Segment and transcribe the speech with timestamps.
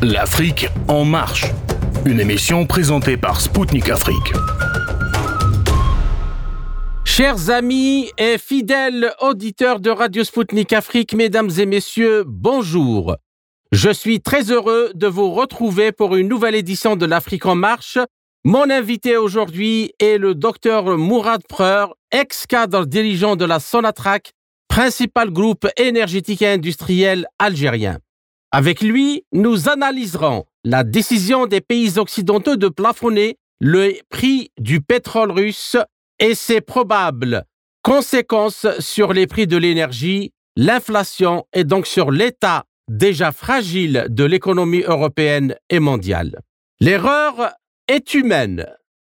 [0.00, 1.46] L'Afrique en marche.
[2.06, 4.32] Une émission présentée par Spoutnik Afrique.
[7.04, 13.16] Chers amis et fidèles auditeurs de Radio Spoutnik Afrique, mesdames et messieurs, bonjour.
[13.72, 17.98] Je suis très heureux de vous retrouver pour une nouvelle édition de l'Afrique en marche.
[18.44, 24.30] Mon invité aujourd'hui est le docteur Mourad Preur, ex-cadre dirigeant de la Sonatrach,
[24.68, 27.98] principal groupe énergétique et industriel algérien.
[28.50, 35.30] Avec lui, nous analyserons la décision des pays occidentaux de plafonner le prix du pétrole
[35.30, 35.76] russe
[36.18, 37.44] et ses probables
[37.82, 44.82] conséquences sur les prix de l'énergie, l'inflation et donc sur l'état déjà fragile de l'économie
[44.82, 46.40] européenne et mondiale.
[46.80, 47.52] L'erreur
[47.86, 48.66] est humaine,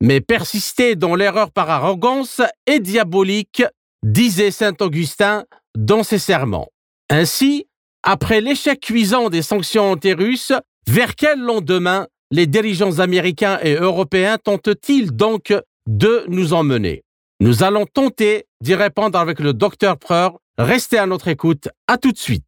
[0.02, 3.64] mais persister dans l'erreur par arrogance est diabolique,
[4.04, 6.68] disait Saint Augustin dans ses sermons.
[7.10, 7.68] Ainsi,
[8.04, 10.52] après l'échec cuisant des sanctions anti-russes,
[10.88, 15.54] vers quel lendemain les dirigeants américains et européens tentent-ils donc
[15.88, 17.04] de nous emmener?
[17.40, 20.38] Nous allons tenter d'y répondre avec le docteur Preur.
[20.58, 21.70] Restez à notre écoute.
[21.88, 22.46] À tout de suite.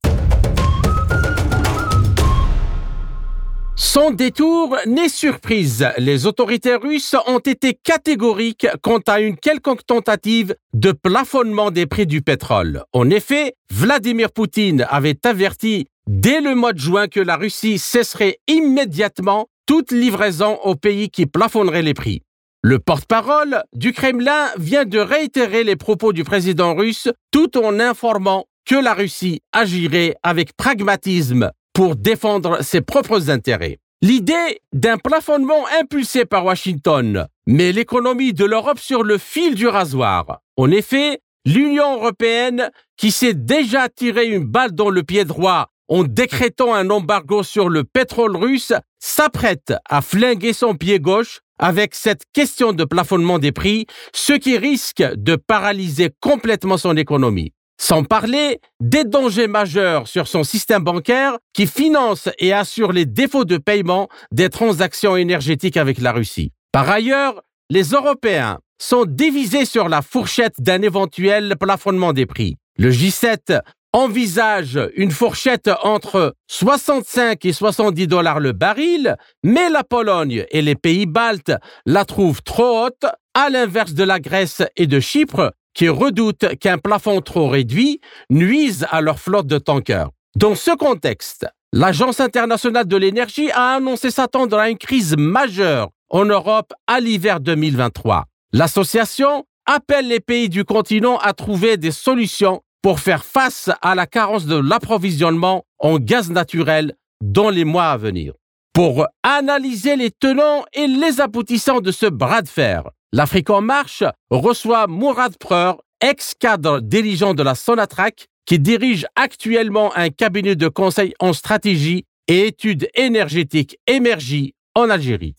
[3.77, 10.55] Sans détour ni surprise, les autorités russes ont été catégoriques quant à une quelconque tentative
[10.73, 12.83] de plafonnement des prix du pétrole.
[12.93, 18.37] En effet, Vladimir Poutine avait averti dès le mois de juin que la Russie cesserait
[18.47, 22.21] immédiatement toute livraison aux pays qui plafonneraient les prix.
[22.61, 28.45] Le porte-parole du Kremlin vient de réitérer les propos du président russe tout en informant
[28.65, 33.77] que la Russie agirait avec pragmatisme pour défendre ses propres intérêts.
[34.01, 40.39] L'idée d'un plafonnement impulsé par Washington met l'économie de l'Europe sur le fil du rasoir.
[40.55, 46.03] En effet, l'Union européenne, qui s'est déjà tiré une balle dans le pied droit en
[46.03, 52.23] décrétant un embargo sur le pétrole russe, s'apprête à flinguer son pied gauche avec cette
[52.31, 57.51] question de plafonnement des prix, ce qui risque de paralyser complètement son économie.
[57.77, 63.45] Sans parler des dangers majeurs sur son système bancaire qui finance et assure les défauts
[63.45, 66.51] de paiement des transactions énergétiques avec la Russie.
[66.71, 72.57] Par ailleurs, les Européens sont divisés sur la fourchette d'un éventuel plafonnement des prix.
[72.77, 73.61] Le G7
[73.93, 80.75] envisage une fourchette entre 65 et 70 dollars le baril, mais la Pologne et les
[80.75, 81.53] pays baltes
[81.85, 86.79] la trouvent trop haute, à l'inverse de la Grèce et de Chypre, qui redoutent qu'un
[86.79, 87.99] plafond trop réduit
[88.31, 90.09] nuise à leur flotte de tankers.
[90.35, 96.25] Dans ce contexte, l'Agence internationale de l'énergie a annoncé s'attendre à une crise majeure en
[96.25, 98.25] Europe à l'hiver 2023.
[98.53, 104.05] L'association appelle les pays du continent à trouver des solutions pour faire face à la
[104.05, 108.33] carence de l'approvisionnement en gaz naturel dans les mois à venir.
[108.73, 112.83] Pour analyser les tenants et les aboutissants de ce bras de fer,
[113.15, 120.09] L'Afrique en marche reçoit Mourad Preur, ex-cadre dirigeant de la Sonatrach, qui dirige actuellement un
[120.09, 125.33] cabinet de conseil en stratégie et études énergétiques émergées en Algérie.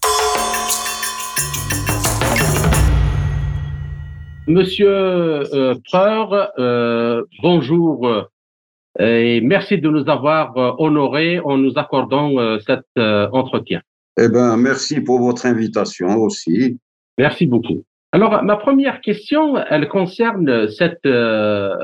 [4.48, 8.22] Monsieur euh, Preur, euh, bonjour euh,
[8.98, 12.30] et merci de nous avoir honorés en nous accordant
[12.66, 13.82] cet entretien.
[14.18, 16.78] Eh bien, merci pour votre invitation aussi.
[17.18, 17.84] Merci beaucoup.
[18.12, 21.74] Alors, ma première question, elle concerne cette, euh,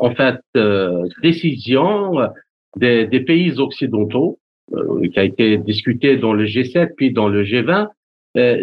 [0.00, 2.12] en fait, euh, décision
[2.76, 4.38] des, des, pays occidentaux
[4.72, 7.88] euh, qui a été discutée dans le G7 puis dans le G20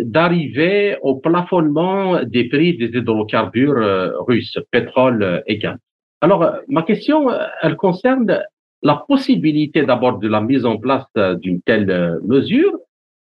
[0.04, 5.78] d'arriver au plafonnement des prix des hydrocarbures russes, pétrole et gaz.
[6.20, 7.30] Alors, ma question,
[7.62, 8.42] elle concerne
[8.84, 11.08] la possibilité d'abord de la mise en place
[11.42, 12.80] d'une telle mesure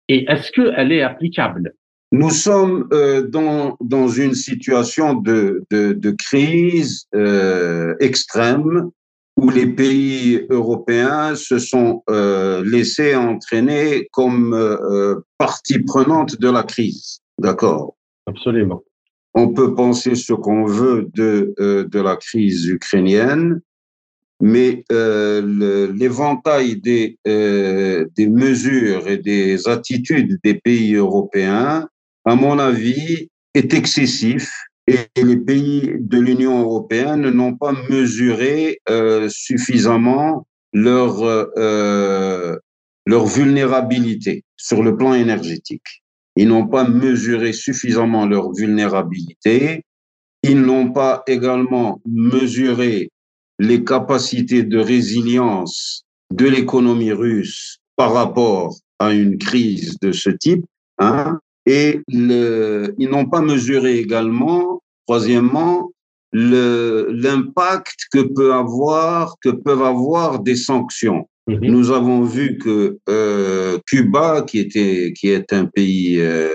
[0.07, 1.73] et est-ce qu'elle est applicable?
[2.11, 8.89] Nous sommes euh, dans, dans une situation de, de, de crise euh, extrême
[9.35, 16.63] où les pays européens se sont euh, laissés entraîner comme euh, partie prenante de la
[16.63, 17.19] crise.
[17.39, 17.95] D'accord?
[18.25, 18.83] Absolument.
[19.33, 23.61] On peut penser ce qu'on veut de, euh, de la crise ukrainienne,
[24.41, 31.87] mais euh, l'éventail des, des mesures et des attitudes des pays européens
[32.27, 34.51] à mon avis, est excessif
[34.85, 42.57] et les pays de l'Union européenne n'ont pas mesuré euh, suffisamment leur, euh,
[43.05, 46.03] leur vulnérabilité sur le plan énergétique.
[46.35, 49.83] Ils n'ont pas mesuré suffisamment leur vulnérabilité.
[50.43, 53.09] Ils n'ont pas également mesuré
[53.57, 56.03] les capacités de résilience
[56.33, 60.65] de l'économie russe par rapport à une crise de ce type.
[60.99, 65.91] Hein, et le, ils n'ont pas mesuré également, troisièmement,
[66.31, 71.27] l'impact que peut avoir, que peuvent avoir des sanctions.
[71.47, 71.59] Mhm.
[71.61, 76.49] Nous avons vu que euh, Cuba, qui était, qui est un pays euh,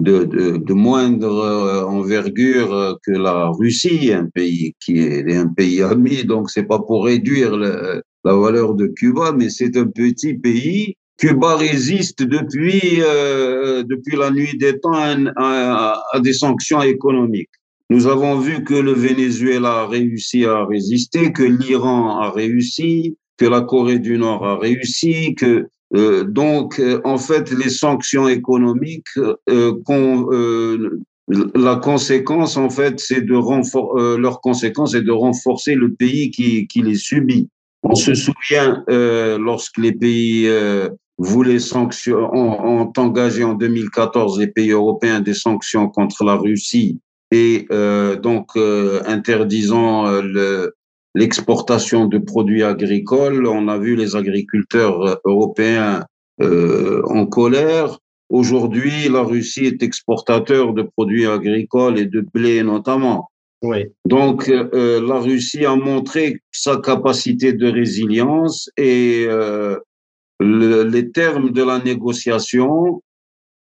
[0.00, 5.82] de, de, de, moindre euh, envergure que la Russie, un pays qui est un pays
[5.82, 10.96] ami, donc c'est pas pour réduire la valeur de Cuba, mais c'est un petit pays.
[11.22, 14.92] Cuba résiste depuis euh, depuis la nuit des temps
[15.36, 17.52] à, des sanctions économiques.
[17.90, 23.44] Nous avons vu que le Venezuela a réussi à résister, que l'Iran a réussi, que
[23.44, 29.16] la Corée du Nord a réussi, que euh, donc euh, en fait les sanctions économiques,
[29.16, 29.36] euh,
[29.90, 30.90] euh
[31.54, 36.66] la conséquence en fait c'est de renforcer leur conséquence est de renforcer le pays qui,
[36.66, 37.48] qui les subit.
[37.84, 40.48] On se souvient lorsque les pays
[41.18, 46.98] voulaient sanctions, ont, ont engagé en 2014 les pays européens des sanctions contre la Russie
[47.30, 50.74] et euh, donc euh, interdisant le,
[51.14, 53.46] l'exportation de produits agricoles.
[53.46, 56.04] On a vu les agriculteurs euh, européens
[56.40, 57.98] euh, en colère.
[58.30, 63.28] Aujourd'hui, la Russie est exportateur de produits agricoles et de blé notamment.
[63.62, 63.84] Oui.
[64.06, 69.78] Donc, euh, la Russie a montré sa capacité de résilience et euh,
[70.42, 73.02] le, les termes de la négociation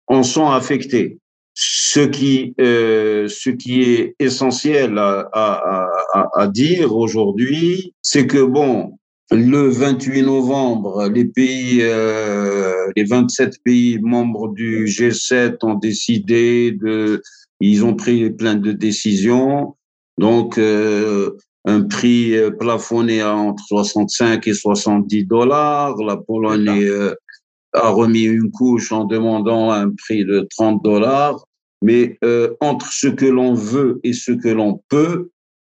[0.07, 1.19] en sont affectés.
[1.53, 8.97] Ce qui, euh, ce qui est essentiel à dire aujourd'hui, c'est que bon,
[9.31, 17.21] le 28 novembre, les pays, euh, les 27 pays membres du G7 ont décidé de,
[17.59, 19.75] ils ont pris plein de décisions.
[20.17, 21.31] Donc, euh,
[21.67, 25.97] un prix plafonné à entre 65 et 70 dollars.
[25.97, 27.13] La Pologne euh,
[27.73, 31.43] a remis une couche en demandant un prix de 30 dollars.
[31.83, 35.29] Mais euh, entre ce que l'on veut et ce que l'on peut,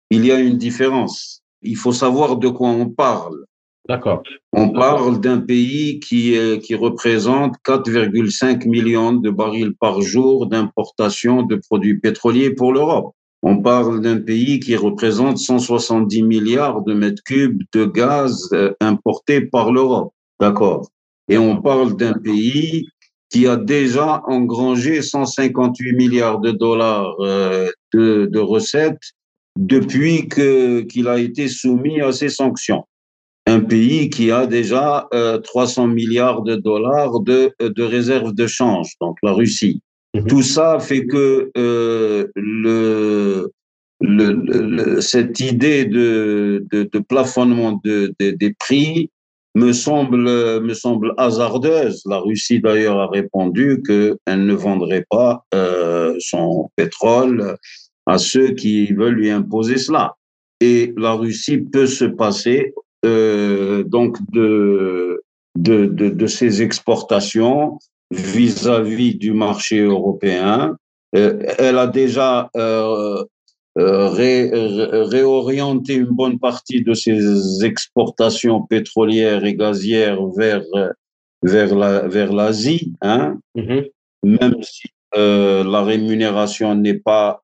[0.10, 1.44] il y a une différence.
[1.62, 3.46] Il faut savoir de quoi on parle.
[3.88, 4.24] D'accord.
[4.52, 11.44] On parle d'un pays qui, euh, qui représente 4,5 millions de barils par jour d'importation
[11.44, 13.14] de produits pétroliers pour l'Europe.
[13.46, 19.42] On parle d'un pays qui représente 170 milliards de mètres cubes de gaz euh, importés
[19.42, 20.14] par l'Europe.
[20.40, 20.88] D'accord.
[21.28, 22.88] Et on parle d'un pays
[23.30, 29.12] qui a déjà engrangé 158 milliards de dollars euh, de, recettes
[29.60, 32.86] depuis qu'il a été soumis à ces sanctions.
[33.46, 38.94] Un pays qui a déjà euh, 300 milliards de dollars de, de réserves de change,
[39.02, 39.82] donc la Russie.
[40.14, 40.26] Mmh.
[40.28, 42.28] Tout ça fait que euh,
[45.02, 46.66] cette idée de,
[47.08, 49.10] plafonnement de, des prix
[49.56, 50.18] me semble,
[50.62, 52.04] me semble hasardeuse.
[52.06, 57.58] La Russie d'ailleurs a répondu qu'elle ne vendrait pas euh, son pétrole
[58.06, 60.16] à ceux qui veulent lui imposer cela.
[60.60, 62.74] Et la Russie peut se passer
[63.06, 65.22] euh, donc de,
[65.58, 67.80] de, de, de, ses exportations
[68.14, 70.76] vis-à-vis -vis du marché européen.
[71.16, 73.24] Euh, elle a déjà euh,
[73.80, 80.64] euh, ré, réorienter une bonne partie de ses exportations pétrolières et gazières vers
[81.44, 83.82] vers la vers l'Asie, hein, mm -hmm.
[84.24, 87.42] même si euh, la rémunération n'est pas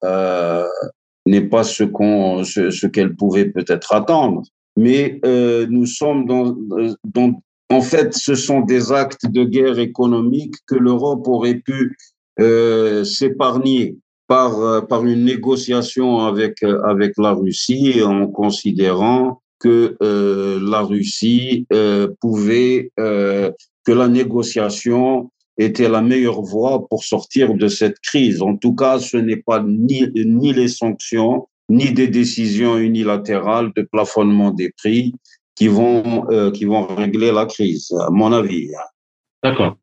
[1.31, 4.41] n'est pas ce qu'on ce, ce qu'elle pouvait peut-être attendre,
[4.77, 6.55] mais euh, nous sommes dans,
[7.03, 7.31] dans
[7.69, 11.95] en fait, ce sont des actes de guerre économique que l'Europe aurait pu
[12.39, 13.95] euh, s'épargner
[14.27, 20.81] par, euh, par une négociation avec, euh, avec la Russie en considérant que euh, la
[20.81, 23.51] Russie euh, pouvait, euh,
[23.85, 28.41] que la négociation était la meilleure voie pour sortir de cette crise.
[28.41, 33.81] En tout cas, ce n'est pas ni, ni les sanctions, ni des décisions unilatérales de
[33.81, 35.13] plafonnement des prix
[35.59, 38.69] qui vont, euh, qui vont régler la crise, à mon avis.
[39.43, 39.75] D'accord.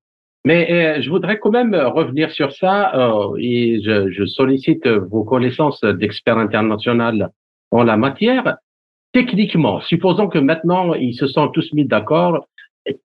[0.47, 5.23] Mais euh, je voudrais quand même revenir sur ça euh, et je, je, sollicite vos
[5.23, 7.30] connaissances d'experts international
[7.73, 8.56] en la matière.
[9.12, 12.47] Techniquement, supposons que maintenant ils se sont tous mis d'accord.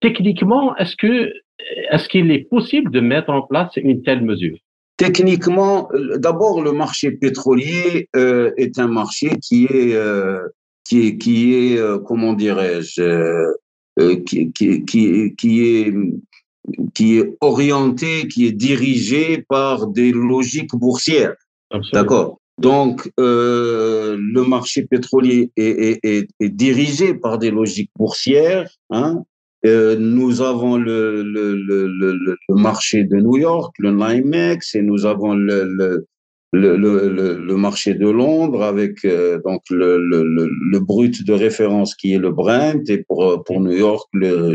[0.00, 1.30] Techniquement, est-ce que
[1.90, 4.56] est-ce qu'il est possible de mettre en place une telle mesure?
[4.96, 10.40] Techniquement, d'abord le marché pétrolier euh, est un marché qui est euh,
[10.84, 15.94] qui est qui est euh, comment dirais-je euh, qui, qui, qui, qui est
[16.94, 21.34] qui est orienté, qui est dirigé par des logiques boursières.
[21.92, 22.38] D'accord?
[22.58, 29.24] Donc, euh, le marché pétrolier est, est, est, est, dirigé par des logiques boursières, hein,
[29.64, 35.06] Euh, nous avons le, le, le, le, marché de New York, le NYMEX, et nous
[35.06, 36.06] avons le,
[36.52, 41.94] le, le, le, marché de Londres avec euh, donc le, le, le, brut de référence
[41.94, 44.06] qui est le Brent, et pour, pour New York,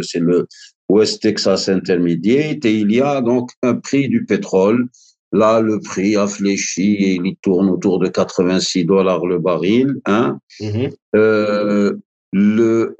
[0.04, 0.48] c'est le
[0.89, 4.88] West Texas Intermediate, et il y a donc un prix du pétrole.
[5.34, 9.96] Là, le prix a fléchi et il tourne autour de 86 dollars le baril.
[10.06, 10.39] Hein.
[10.62, 10.94] Mm-hmm.
[11.16, 11.94] euh,
[12.32, 12.96] le,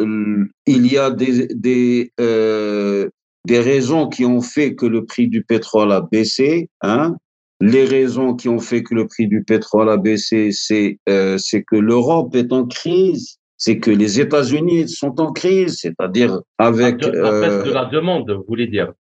[0.66, 3.10] il y a des, des, euh,
[3.46, 6.70] des raisons qui ont fait que le prix du pétrole a baissé.
[6.82, 7.16] Hein.
[7.60, 11.38] Les raisons qui ont fait que le prix du pétrole a baissé, c'est euh,
[11.68, 17.08] que l'Europe est en crise, c'est que les États-Unis sont en crise, c'est-à-dire avec à,
[17.08, 18.94] euh, de la demande, vous voulez dire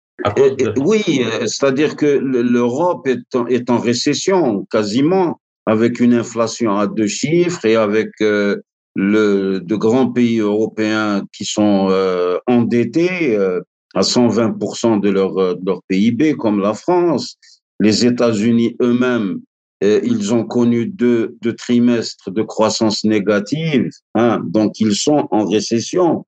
[0.78, 6.88] Oui, euh, c'est-à-dire que l'Europe est en, est en récession quasiment, avec une inflation à
[6.88, 8.56] deux chiffres et avec euh,
[8.96, 13.60] le, de grands pays européens qui sont euh, endettés euh,
[13.94, 17.38] à 120% de leur, de leur PIB, comme la France.
[17.80, 19.42] Les États-Unis eux-mêmes,
[19.84, 26.26] euh, ils ont connu deux, trimestres de croissance négative, hein, donc ils sont en récession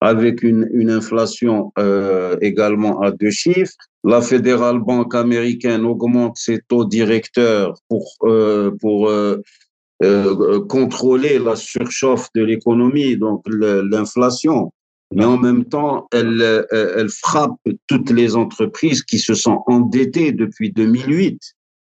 [0.00, 3.72] avec une, inflation euh, également à deux chiffres.
[4.04, 9.10] La Fédérale Banque américaine augmente ses taux directeurs pour, euh, pour
[10.68, 14.70] contrôler la surchauffe de l'économie, donc l'inflation.
[15.12, 17.56] Mais en même temps, elle, euh, elle frappe
[17.86, 21.38] toutes les entreprises qui se sont endettées depuis 2008.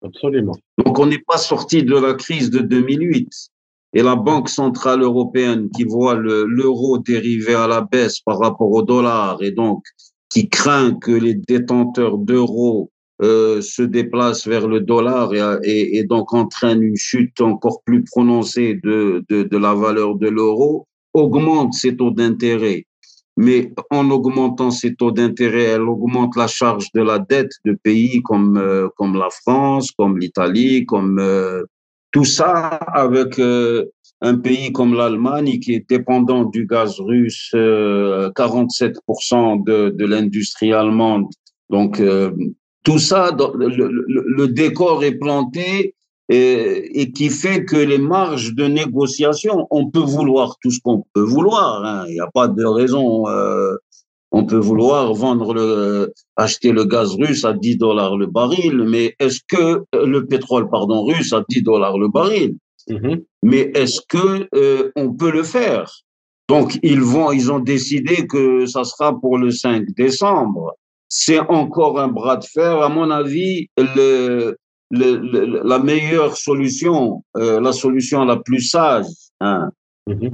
[0.03, 0.55] Absolument.
[0.83, 3.29] Donc on n'est pas sorti de la crise de 2008.
[3.93, 8.83] Et la Banque centrale européenne qui voit l'euro dériver à la baisse par rapport au
[8.83, 9.83] dollar et donc
[10.29, 16.33] qui craint que les détenteurs d'euros euh, se déplace vers le dollar et, et, donc
[16.33, 21.97] entraîne une chute encore plus prononcée de, de, de la valeur de l'euro, augmente ses
[21.97, 22.85] taux d'intérêt.
[23.41, 28.21] Mais en augmentant ses taux d'intérêt, elle augmente la charge de la dette de pays
[28.21, 31.63] comme, euh, comme la France, comme l'Italie, comme euh,
[32.11, 33.39] tout ça avec
[34.21, 41.27] un pays comme l'Allemagne qui est dépendant du gaz russe, 47% de, de l'industrie allemande.
[41.69, 42.01] Donc,
[42.83, 45.95] tout ça, le, décor est planté
[46.29, 51.21] et, qui fait que les marges de négociation, on peut vouloir tout ce qu'on peut
[51.21, 51.83] vouloir.
[51.83, 52.05] Hein.
[52.07, 53.27] Il n'y a pas de raison.
[53.27, 53.75] Euh,
[54.31, 59.15] on peut vouloir vendre le, acheter le gaz russe à 10 dollars le baril, mais
[59.19, 62.55] est-ce que le pétrole, pardon, russe à 10 dollars le baril?
[62.87, 63.23] Mm-hmm.
[63.41, 65.91] Mais est-ce que euh, on peut le faire?
[66.47, 70.75] Donc ils vont, ils ont décidé que ça sera pour le 5 décembre
[71.09, 72.81] c'est encore un bras de fer.
[72.81, 74.55] À mon avis, le,
[74.91, 79.05] le, la meilleure solution, euh, la solution la plus sage,
[79.39, 79.71] hein,
[80.07, 80.29] mm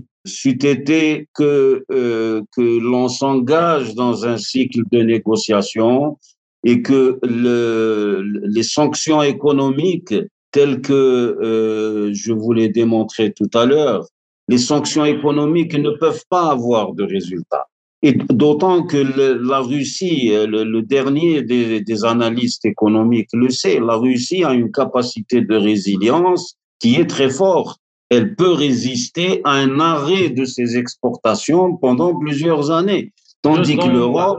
[0.63, 6.17] été que, euh, que l'on s'engage dans un cycle de négociation
[6.63, 10.15] et que le, les sanctions économiques
[10.51, 14.07] telles que euh, je vous l'ai démontré tout à l'heure,
[14.47, 17.67] les sanctions économiques ne peuvent pas avoir de résultats.
[18.05, 23.95] Et d'autant que la Russie, euh, le, dernier des, des, analystes économiques le sait, la
[23.95, 27.79] Russie a une capacité de résilience qui est très forte.
[28.11, 33.11] Elle peut résister à un arrêt de ses exportations pendant plusieurs années.
[33.41, 34.37] Tandis que l'Europe...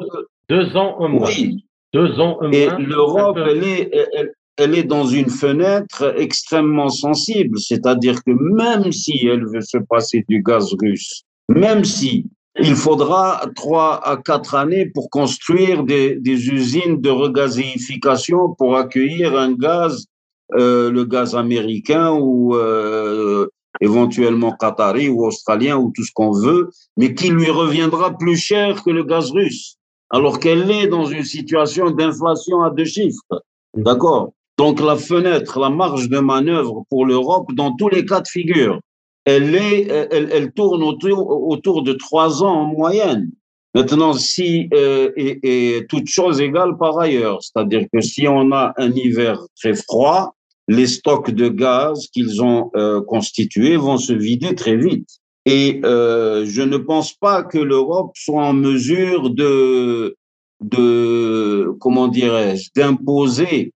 [0.48, 1.26] Deux ans au moins.
[1.26, 1.66] Oui.
[1.92, 2.52] Deux ans au moins.
[2.52, 7.58] Et l'Europe, elle est, elle, elle est dans une fenêtre extrêmement sensible.
[7.58, 12.26] C'est-à-dire que même si elle veut se passer du gaz russe, même si
[12.58, 19.36] il faudra trois à quatre années pour construire des, des usines de regazéification pour accueillir
[19.36, 20.06] un gaz,
[20.54, 23.46] euh, le gaz américain ou euh,
[23.80, 28.82] éventuellement qatari ou australien ou tout ce qu'on veut, mais qui lui reviendra plus cher
[28.82, 29.76] que le gaz russe,
[30.10, 33.42] alors qu'elle est dans une situation d'inflation à deux chiffres.
[33.74, 34.32] D'accord?
[34.58, 38.80] Donc la fenêtre, la marge de manœuvre pour l'Europe dans tous les cas de figure,
[39.26, 41.18] elle, est, elle, elle tourne autour,
[41.48, 43.30] autour de trois ans en moyenne.
[43.74, 48.72] Maintenant, si euh, et, et toute chose égale par ailleurs, c'est-à-dire que si on a
[48.78, 50.34] un hiver très froid,
[50.68, 55.08] les stocks de gaz qu'ils ont euh, constitués vont se vider très vite.
[55.44, 60.16] Et euh, je ne pense pas que l'Europe soit en mesure de,
[60.60, 63.72] de comment dirais-je, d'imposer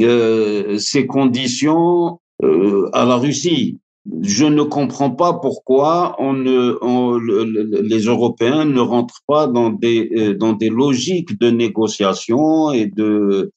[0.00, 3.78] euh, ces conditions euh, à la Russie
[4.22, 11.50] je ne comprends pas pourquoi les Européens ne rentrent pas dans des, euh, logiques de
[11.50, 13.50] négociation et de,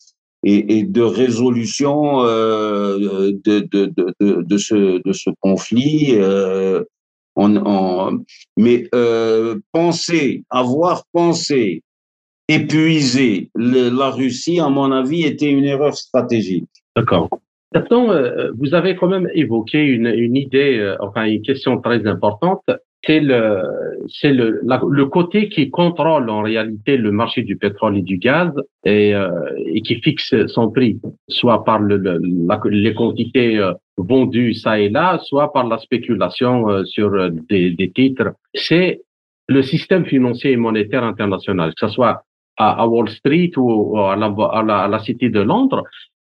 [1.01, 3.47] résolution de
[4.57, 6.15] ce conflit.
[6.15, 6.83] Euh,
[8.57, 11.83] mais euh, penser, avoir pensé
[12.47, 16.69] épuiser la Russie, à mon avis, était une erreur stratégique.
[16.95, 17.29] D'accord.
[17.73, 22.05] Maintenant, euh, vous avez quand même évoqué une, une idée, euh, enfin une question très
[22.05, 22.63] importante,
[23.05, 23.63] c'est le
[24.07, 28.51] c'est le le côté qui contrôle en réalité le marché du pétrole et du gaz
[28.85, 29.29] et euh,
[29.65, 31.97] et qui fixe son prix, soit par le,
[32.69, 37.11] les quantités euh, vendues ça et là, soit par la spéculation euh, sur
[37.49, 38.33] des, des titres.
[38.53, 39.01] C'est
[39.47, 42.23] le système financier et monétaire international, que ce soit
[42.57, 45.83] à, Wall Street ou à la, à la, à la Cité de Londres,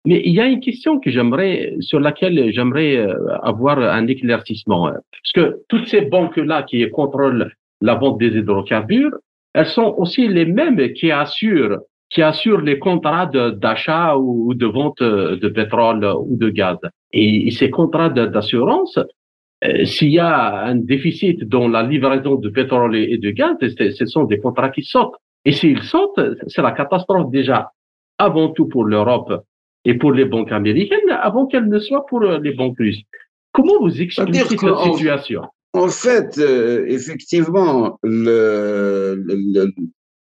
[0.07, 4.88] mais il y a une question que j'aimerais, sur laquelle j'aimerais euh, avoir un éclaircissement.
[4.88, 4.97] Hein.
[5.12, 7.52] Parce que toutes ces banques-là qui contrôlent
[7.83, 9.14] la vente des hydrocarbures,
[9.52, 11.78] elles sont aussi les mêmes qui assurent,
[12.09, 16.78] qui assurent les contrats d'achat ou de vente de pétrole ou de gaz.
[17.12, 18.99] Et ces contrats d'assurance,
[19.64, 24.07] euh, s'il y a un déficit dans la livraison de pétrole et de gaz, ce
[24.07, 25.16] sont des contrats qui sautent.
[25.45, 27.71] Et s'ils sautent, c'est la catastrophe déjà,
[28.19, 29.45] avant tout pour l'Europe
[29.85, 33.03] et pour les banques américaines avant qu'elles ne soient pour euh, les banques russes.
[33.53, 34.61] Comment vous expliquez cette
[34.95, 35.43] situation?
[35.73, 39.23] En fait, euh, effectivement, le,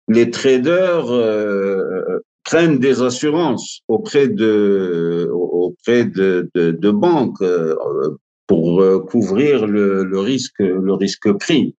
[0.09, 7.43] les traders euh, prennent des assurances auprès de, auprès de, de, de banques
[8.47, 11.75] pour couvrir le, le, risque, le risque pris.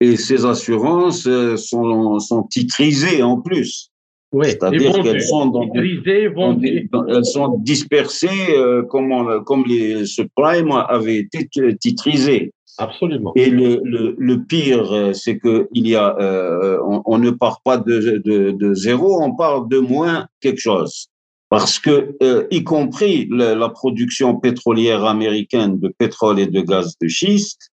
[0.00, 3.90] Et ces assurances sont, sont titrisées en plus.
[4.32, 11.16] Oui, c'est-à-dire qu'elles sont, dans, elles sont dispersées euh, comme, on, comme les subprimes avaient
[11.16, 12.52] été titrisés.
[12.78, 13.32] Absolument.
[13.34, 17.30] Et le, le, le pire, euh, c'est que il y a, euh, on, on, ne
[17.30, 21.08] part pas de, de, de, zéro, on part de moins quelque chose.
[21.48, 27.08] Parce que, euh, y compris la production pétrolière américaine de pétrole et de gaz de
[27.08, 27.70] schiste,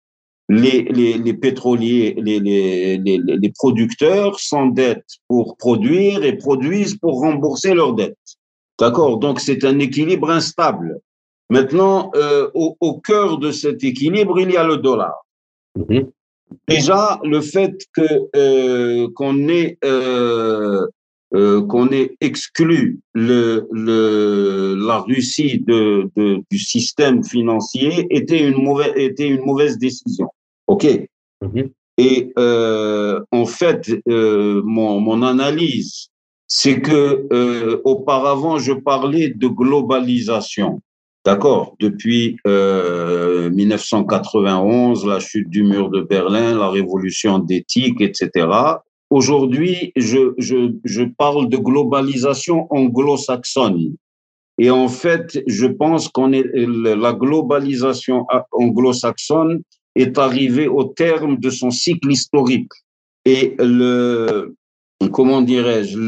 [0.50, 7.72] les, les, les pétroliers, les, les, les, producteurs s'endettent pour produire et produisent pour rembourser
[7.72, 8.18] leurs dettes.
[8.76, 9.18] D'accord?
[9.18, 10.98] Donc c'est un équilibre instable.
[11.50, 15.14] Maintenant, euh, au, au, cœur de cet équilibre, il y a le dollar.
[15.78, 16.08] Mm-hmm.
[16.66, 20.84] Déjà, le fait que euh, qu'on ait euh,
[21.32, 28.60] euh, qu'on ait exclu le, le, la Russie de, de, du système financier était une
[28.64, 30.28] mauvaise était une mauvaise décision.
[30.70, 30.86] OK
[31.42, 31.70] mhm.
[31.98, 36.08] Et euh, en fait, euh, mon, mon, analyse,
[36.46, 40.80] c'est que euh, auparavant, je parlais de globalisation.
[41.26, 41.76] D'accord?
[41.78, 48.48] Depuis 1991, la chute du mur de Berlin, la révolution d'éthique, etc.
[49.10, 53.96] Aujourd'hui, je, je, je parle de globalisation anglo-saxonne.
[54.56, 59.60] Et en fait, je pense qu'on est la globalisation anglo-saxonne
[59.94, 62.72] est arrivé au terme de son cycle historique.
[63.24, 64.54] Et le,
[65.12, 65.98] comment dirais-je,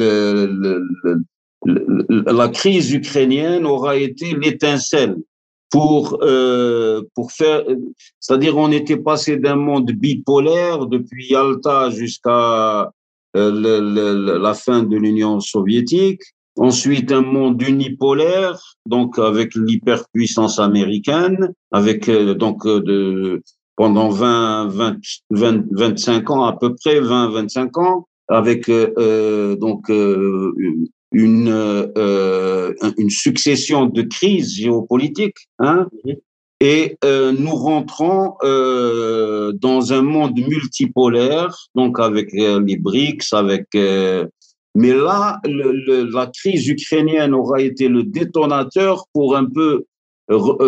[1.65, 5.17] la crise ukrainienne aura été l'étincelle
[5.71, 7.65] pour euh, pour faire,
[8.21, 12.93] c'est-à-dire on était passé d'un monde bipolaire depuis Yalta jusqu'à
[13.37, 16.21] euh, la fin de l'Union soviétique,
[16.59, 23.43] ensuite un monde unipolaire, donc avec l'hyperpuissance américaine, avec euh, donc de
[23.77, 24.97] pendant 20, 20,
[25.31, 30.53] 20, 25 ans à peu près, 20, 25 ans, avec euh, euh donc euh,
[31.13, 35.89] une euh, une succession de crises géopolitiques, hein,
[36.61, 43.67] et euh, nous rentrons euh, dans un monde multipolaire, donc avec les BRICS, avec
[44.75, 49.85] mais là, le, le, la crise ukrainienne aura été le détonateur pour un peu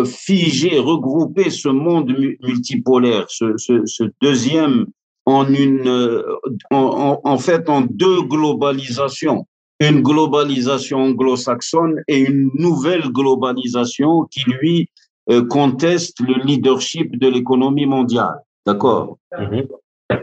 [0.05, 4.85] figer, regrouper ce monde multipolaire, ce, ce, ce deuxième
[5.25, 6.23] en une, euh,
[6.71, 9.47] en, en, fait, en deux globalisations.
[9.81, 14.89] Une globalisation anglo-saxonne et une nouvelle globalisation qui, lui,
[15.29, 18.39] euh, conteste le leadership de l'économie mondiale.
[18.65, 19.17] D'accord?
[19.37, 19.67] Mm-hmm.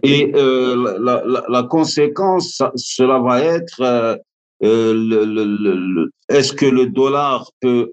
[0.04, 4.16] Et euh, la, la, la, conséquence, cela va être euh,
[4.62, 7.92] le, le, le, est-ce que le dollar peut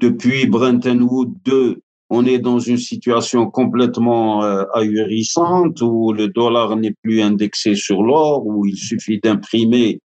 [0.00, 1.80] depuis Bretton Woods 2,
[2.10, 8.02] on est dans une situation complètement euh, ahurissante où le dollar n'est plus indexé sur
[8.02, 10.00] l'or, où il suffit d'imprimer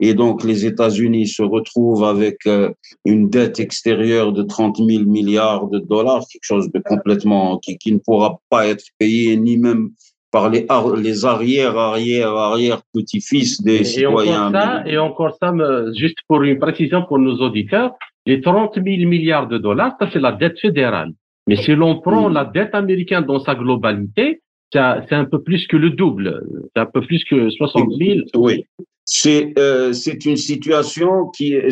[0.00, 2.70] et donc les États-Unis se retrouvent avec euh,
[3.04, 7.92] une dette extérieure de 30 000 milliards de dollars, quelque chose de complètement qui, qui
[7.92, 9.90] ne pourra pas être payé ni même
[10.30, 10.66] par les,
[10.98, 14.48] les arrières, arrière, arrière petits-fils des citoyens.
[14.48, 15.54] Encore ça, et encore ça,
[15.96, 17.92] juste pour une précision pour nos auditeurs,
[18.26, 21.12] les 30 000 milliards de dollars, ça c'est la dette fédérale.
[21.46, 25.76] Mais si l'on prend la dette américaine dans sa globalité, c'est un peu plus que
[25.76, 26.42] le double.
[26.74, 28.20] C'est un peu plus que 60 000.
[28.34, 28.64] Oui.
[29.04, 29.92] C'est euh,
[30.24, 31.68] une situation qui est,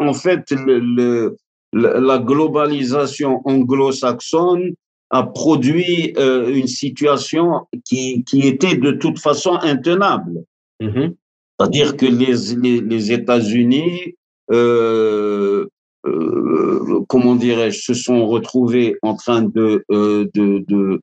[0.00, 1.36] en fait, le,
[1.72, 4.74] la globalisation anglo-saxonne
[5.10, 10.42] a produit euh, une situation qui, qui était de toute façon intenable.
[10.80, 11.14] Mm-hmm.
[11.58, 14.16] C'est-à-dire que les, les, les États-Unis,
[14.50, 15.68] euh,
[16.06, 21.00] euh, comment dirais-je, se sont retrouvés en train de, euh, de,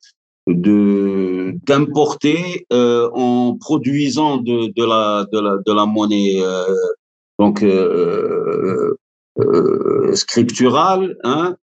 [1.66, 6.66] d'importer euh, en produisant de, de la de la de la monnaie euh,
[7.38, 7.64] donc
[10.16, 11.56] scripturale hein.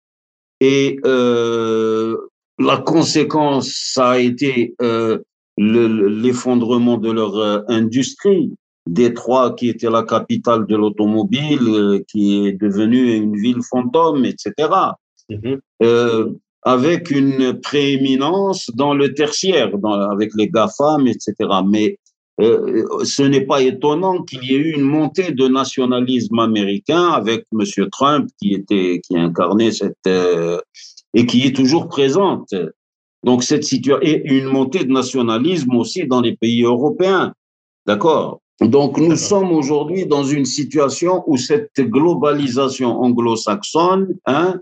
[0.61, 4.75] Et la conséquence ça a été
[5.57, 8.53] l'effondrement de leur industrie
[8.87, 14.53] Détroit, qui était la capitale de l'automobile, euh, qui est devenue une ville fantôme, etc.
[15.29, 15.59] Mhm.
[15.83, 16.29] Euh,
[16.61, 21.33] avec une prééminence dans le tertiaire, dans, avec les GAFAM, etc.
[21.67, 21.99] Mais
[22.41, 27.45] euh, ce n'est pas étonnant qu'il y ait eu une montée de nationalisme américain avec
[27.53, 30.59] Monsieur Trump qui était qui incarnait cette euh,
[31.13, 32.53] et qui est toujours présente.
[33.23, 37.33] Donc cette situation et une montée de nationalisme aussi dans les pays européens.
[37.85, 38.41] D'accord?
[38.61, 44.59] Donc nous sommes aujourd'hui dans une situation où cette globalisation anglo-saxonne, hein,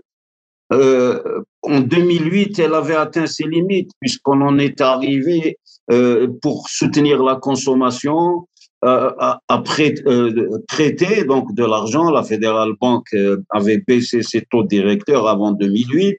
[0.72, 5.58] euh, en 2008, elle avait atteint ses limites puisqu'on en est arrivé
[5.92, 8.46] euh, pour soutenir la consommation
[8.84, 12.10] euh, à, à euh, prêter donc de l'argent.
[12.10, 16.18] La Federal Bank euh, avait baissé ses taux directeurs avant 2008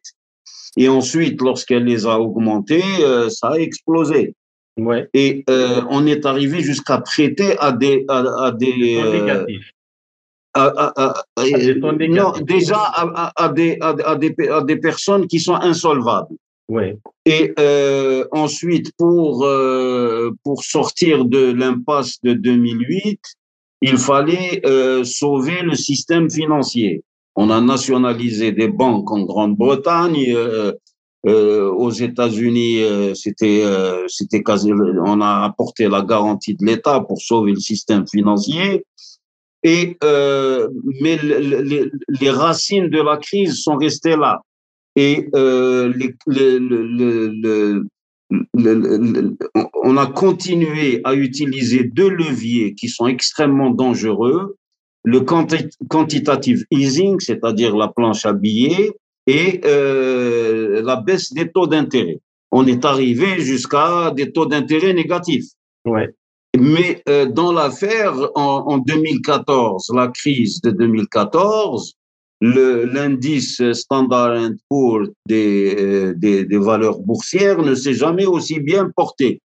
[0.77, 2.83] et ensuite, lorsqu'elle les a augmentés,
[3.29, 4.35] ça a explosé.
[4.77, 5.07] Ouais.
[5.13, 9.45] Et euh, on est arrivé jusqu'à prêter à des à, à des euh,
[10.55, 11.13] à, à,
[12.07, 16.35] non, déjà à, des, à, des, à des personnes qui sont insolvables.
[16.69, 16.97] Ouais.
[17.25, 23.19] Et euh, ensuite, pour, euh, pour sortir de l'impasse de 2008,
[23.81, 27.03] il fallait euh, sauver le système financier.
[27.35, 30.33] On a nationalisé des banques en Grande-Bretagne,
[31.25, 36.65] euh, euh, aux États-Unis, euh, c'était, euh, c'était quasi, on a apporté la garantie de
[36.65, 38.85] l'État pour sauver le système financier.
[39.63, 39.97] Et
[41.01, 44.41] mais les, racines de la crise sont restées là.
[44.95, 47.83] Et les, le,
[49.83, 54.55] on a continué à utiliser deux leviers qui sont extrêmement dangereux.
[55.03, 58.93] Le quantitative easing, c'est-à-dire la planche à billets,
[59.27, 62.19] et euh, la baisse des taux d'intérêt.
[62.51, 65.45] On est arrivé jusqu'à des taux d'intérêt négatifs.
[65.85, 66.09] Ouais.
[66.57, 71.95] Mais euh, dans l'affaire, en, en, 2014, la crise de 2014,
[72.41, 79.41] l'indice Standard Poor's des, euh, des, des valeurs boursières ne s'est jamais aussi bien porté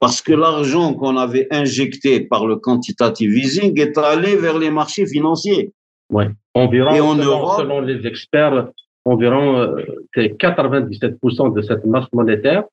[0.00, 5.06] parce que l'argent qu'on avait injecté par le quantitative easing est allé vers les marchés
[5.06, 5.72] financiers.
[6.10, 6.28] Ouais.
[6.54, 8.68] Environ, Et en selon, Europe, selon les experts,
[9.08, 9.74] environ
[10.16, 12.64] 97% euh, de cette masse monétaire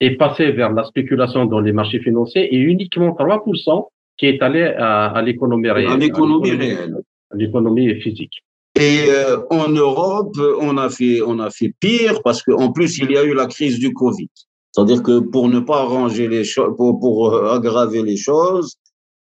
[0.00, 4.62] est passée vers la spéculation dans les marchés financiers et uniquement 3% qui est allé
[4.62, 5.90] à, l'économie réelle.
[5.90, 6.96] À l'économie réelle.
[7.30, 8.42] À l'économie physique.
[8.74, 13.10] Et euh, en Europe, on a fait on a fait pire parce qu'en plus il
[13.10, 14.30] y a eu la crise du Covid.
[14.72, 18.76] C'est-à-dire que pour ne pas arranger les choses, pour, pour euh, aggraver les choses,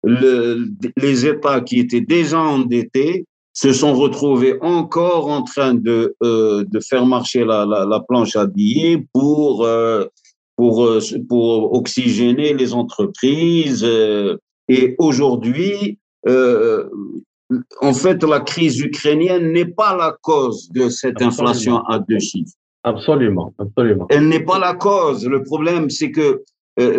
[0.04, 6.64] le, les États qui étaient déjà endettés se sont retrouvés encore en train de, euh,
[6.68, 10.04] de faire marcher la, la, la, planche à billets pour, euh,
[10.56, 13.86] pour, euh, pour oxygéner les entreprises.
[14.68, 16.88] Et aujourd'hui, euh,
[17.80, 21.32] en fait, la crise ukrainienne n'est pas la cause de cette absolument.
[21.32, 22.54] inflation à deux chiffres.
[22.84, 24.06] Absolument, absolument.
[24.10, 25.26] Elle n'est pas la cause.
[25.26, 26.42] Le problème, c'est que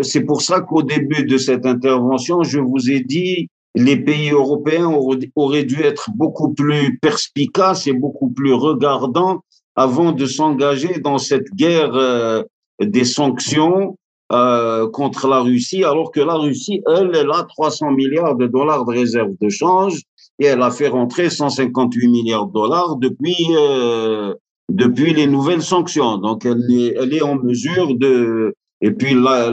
[0.04, 4.92] c'est pour ça qu'au début de cette intervention, je vous ai dit les pays européens
[5.36, 9.44] auraient dû être beaucoup plus perspicaces et beaucoup plus regardants
[9.76, 12.44] avant de s'engager dans cette guerre euh,
[12.82, 13.98] des sanctions
[14.34, 18.86] euh, contre la Russie, alors que la Russie, elle, elle a 300 milliards de dollars
[18.86, 20.02] de réserve de change
[20.40, 24.34] et elle a fait rentrer 158 milliards de dollars depuis euh,
[24.70, 26.18] depuis les nouvelles sanctions.
[26.18, 29.52] Donc elle est, elle est en mesure de et puis là,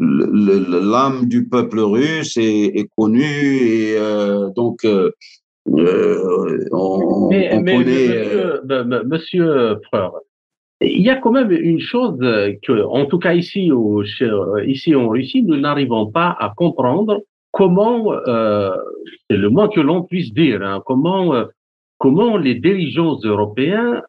[0.00, 5.10] l'âme du peuple russe est, est connue et euh, donc euh,
[5.68, 8.08] euh on, mais, on mais connaît.
[8.08, 10.14] Euh, monsieur, monsieur Freur,
[10.80, 14.02] il y a quand même une chose que, en tout cas ici, au,
[14.64, 17.20] ici en Russie, nous n'arrivons pas à comprendre
[17.52, 18.70] comment, euh,
[19.28, 21.34] c'est le moins que l'on puisse dire, hein, comment,
[21.98, 24.02] comment les dirigeants européens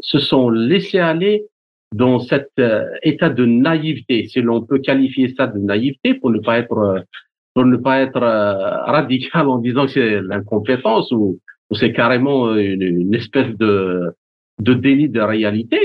[0.00, 1.46] se sont laissés aller
[1.94, 6.40] dans cet euh, état de naïveté, si l'on peut qualifier ça de naïveté pour ne
[6.40, 7.00] pas être euh,
[7.54, 11.38] pour ne pas être euh, radical en disant que c'est l'incompétence ou,
[11.72, 14.12] c'est carrément une, espèce de
[14.60, 15.78] de déni de réalité,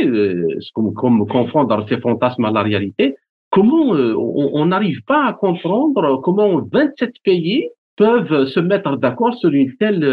[0.73, 3.15] comme, comme confondre ces fantasmes à la réalité.
[3.49, 9.75] Comment on n'arrive pas à comprendre comment 27 pays peuvent se mettre d'accord sur une
[9.75, 10.07] telle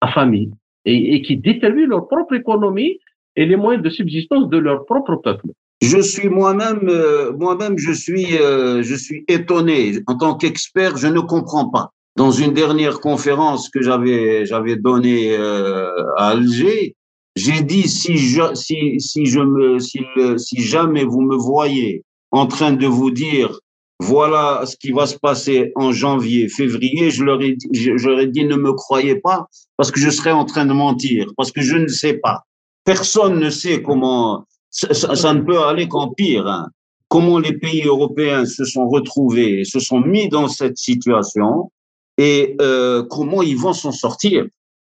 [0.00, 0.50] affamie
[0.86, 2.98] et, qui détruit leur propre économie
[3.36, 5.46] et les moyens de subsistance de leur propre peuple.
[5.82, 9.94] Je suis moi-même, euh, moi-même, je suis, euh, je suis étonné.
[10.06, 11.90] En tant qu'expert, je ne comprends pas.
[12.16, 16.96] Dans une dernière conférence que j'avais, j'avais donnée euh, à Alger,
[17.34, 20.00] j'ai dit si je, si, si je me, si,
[20.36, 23.58] si jamais vous me voyez en train de vous dire
[24.00, 28.44] voilà ce qui va se passer en janvier, février, je leur ai dit, j'aurais dit
[28.44, 31.76] ne me croyez pas parce que je serais en train de mentir, parce que je
[31.76, 32.44] ne sais pas.
[32.84, 36.68] Personne ne sait comment, ça, ne peut aller qu'en pire, hein.
[37.08, 41.70] comment les pays européens se sont retrouvés, se sont mis dans cette situation
[42.16, 44.46] et euh, comment ils vont s'en sortir.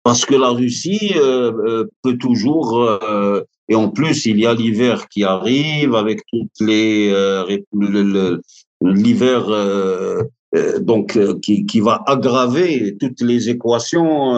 [0.03, 3.01] Parce que la Russie euh, euh peut toujours,
[3.69, 7.13] et en plus il y a l'hiver qui arrive avec toutes les
[8.83, 9.47] l'hiver
[10.81, 14.35] donc qui va aggraver toutes les équations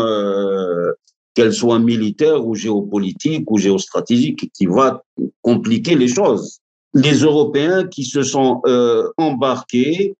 [1.38, 5.04] qu'elle soit militaire ou géopolitique ou géostratégique, qui va
[5.40, 6.58] compliquer les choses.
[6.94, 10.16] Les Européens qui se sont euh, embarqués,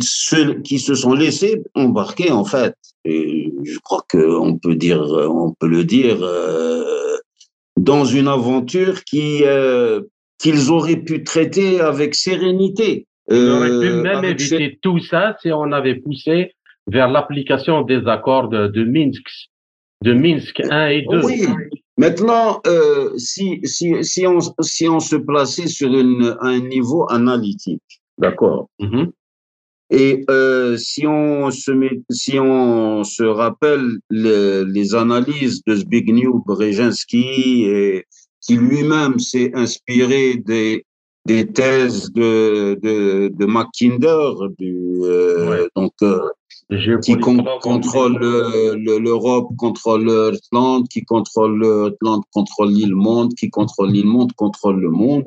[0.00, 2.76] ceux qui se sont laissés embarquer en fait.
[3.04, 7.16] Et je crois qu'on peut dire, on peut le dire, euh,
[7.76, 10.02] dans une aventure qui euh,
[10.38, 13.08] qu'ils auraient pu traiter avec sérénité.
[13.28, 16.52] On aurait pu même éviter tout ça si on avait poussé
[16.86, 19.26] vers l'application des accords de, de Minsk
[20.02, 21.24] de Minsk 1 et 2.
[21.24, 21.46] Oui.
[21.98, 28.02] Maintenant, euh, si, si, si, on, si on se plaçait sur une, un niveau analytique,
[28.18, 29.10] d'accord mm-hmm.
[29.90, 37.66] Et euh, si, on se met, si on se rappelle les analyses de Zbigniew Brzezinski,
[37.66, 38.04] et,
[38.40, 40.84] qui lui-même s'est inspiré des,
[41.26, 46.20] des thèses de, de, de Mackinder, du, euh, donc euh,
[47.02, 54.32] qui contrôle l'Europe, contrôle l'Irlande, qui contrôle l'Irlande, contrôle l'île monde, qui contrôle l'île monde,
[54.34, 55.26] contrôle le monde.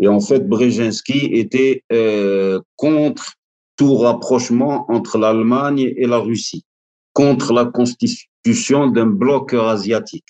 [0.00, 3.34] Et en fait, Brzezinski était euh, contre
[3.76, 6.64] tout rapprochement entre l'Allemagne et la Russie,
[7.12, 10.28] contre la constitution d'un bloc asiatique.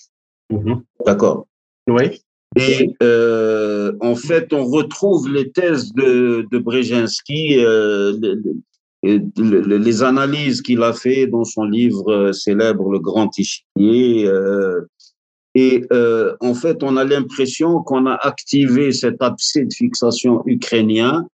[0.53, 0.81] Mm-hmm.
[1.07, 1.47] D'accord?
[1.89, 2.23] Oui.
[2.57, 8.13] Et euh, en fait, on retrouve les thèses de, de Brzezinski, euh,
[9.03, 14.27] les analyses qu'il a fait dans son livre euh, célèbre Le Grand Échiquier.
[14.27, 14.83] Euh,
[15.55, 21.27] et euh, en fait, on a l'impression qu'on a activé cet abcès de fixation ukrainien,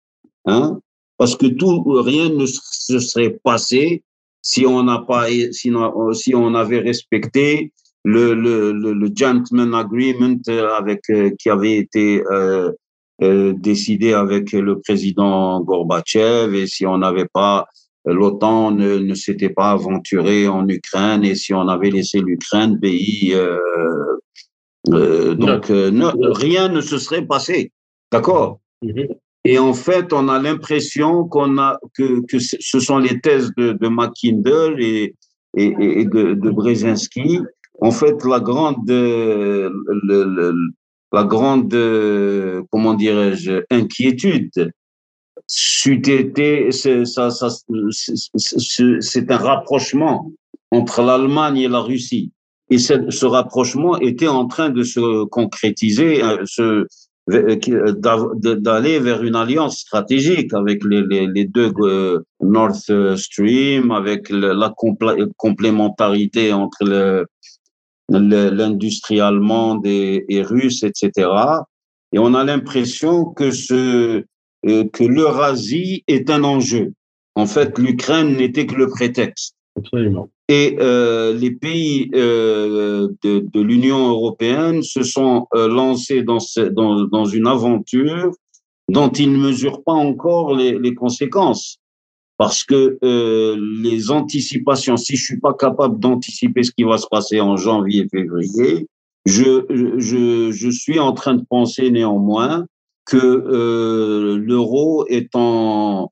[0.46, 0.78] hein,
[1.18, 4.02] parce que tout rien ne se serait passé
[4.42, 7.72] si on n'a pas, si on avait respecté
[8.06, 10.36] le, le, le, le gentleman agreement
[10.78, 11.00] avec
[11.38, 12.70] qui avait été euh,
[13.20, 16.54] euh, décidé avec le président Gorbatchev.
[16.54, 17.66] Et si on n'avait pas
[18.04, 23.34] l'OTAN ne, ne s'était pas aventuré en Ukraine et si on avait laissé l'Ukraine pays
[23.34, 23.58] euh,
[24.92, 25.90] euh, donc euh,
[26.46, 27.72] rien ne se serait passé.
[28.12, 28.60] D'accord?
[28.84, 29.08] Mm-hmm.
[29.44, 33.72] et en fait on a l'impression qu'on a que, que ce sont les thèses de,
[33.72, 33.88] de
[35.56, 37.40] et, et de, de Brzezinski
[37.80, 39.70] en fait la grande le,
[40.02, 40.54] le,
[41.12, 44.72] la grande, euh, comment dirais-je, inquiétude,
[45.46, 46.10] c'est
[49.30, 50.32] un rapprochement
[50.72, 52.32] entre l'Allemagne et la Russie.
[52.68, 56.20] Et ce, ce, rapprochement était en train de se concrétiser,
[56.58, 56.84] euh,
[57.28, 62.74] d'aller vers une alliance stratégique avec les, les, les deux euh, Nord
[63.16, 64.74] Stream, avec la
[65.36, 67.26] complémentarité entre le,
[68.08, 71.28] l'industrie allemande et, russe, etc.
[72.12, 74.24] Et on a l'impression que ce
[74.66, 76.92] euh, que l'Eurasie est un enjeu.
[77.34, 79.54] En fait, l'Ukraine n'était que le prétexte.
[79.76, 80.30] Absolument.
[80.48, 86.60] Et euh, les pays euh, de, de l'Union européenne se sont euh, lancés dans, ce,
[86.60, 88.30] dans, dans, une aventure
[88.88, 91.78] dont ils ne mesurent pas encore les, les conséquences
[92.38, 97.06] parce que euh, les anticipations, si je suis pas capable d'anticiper ce qui va se
[97.10, 98.86] passer en janvier, février,
[99.24, 99.64] je,
[99.98, 102.66] je, je suis en train de penser néanmoins
[103.06, 106.10] que euh, l'euro est en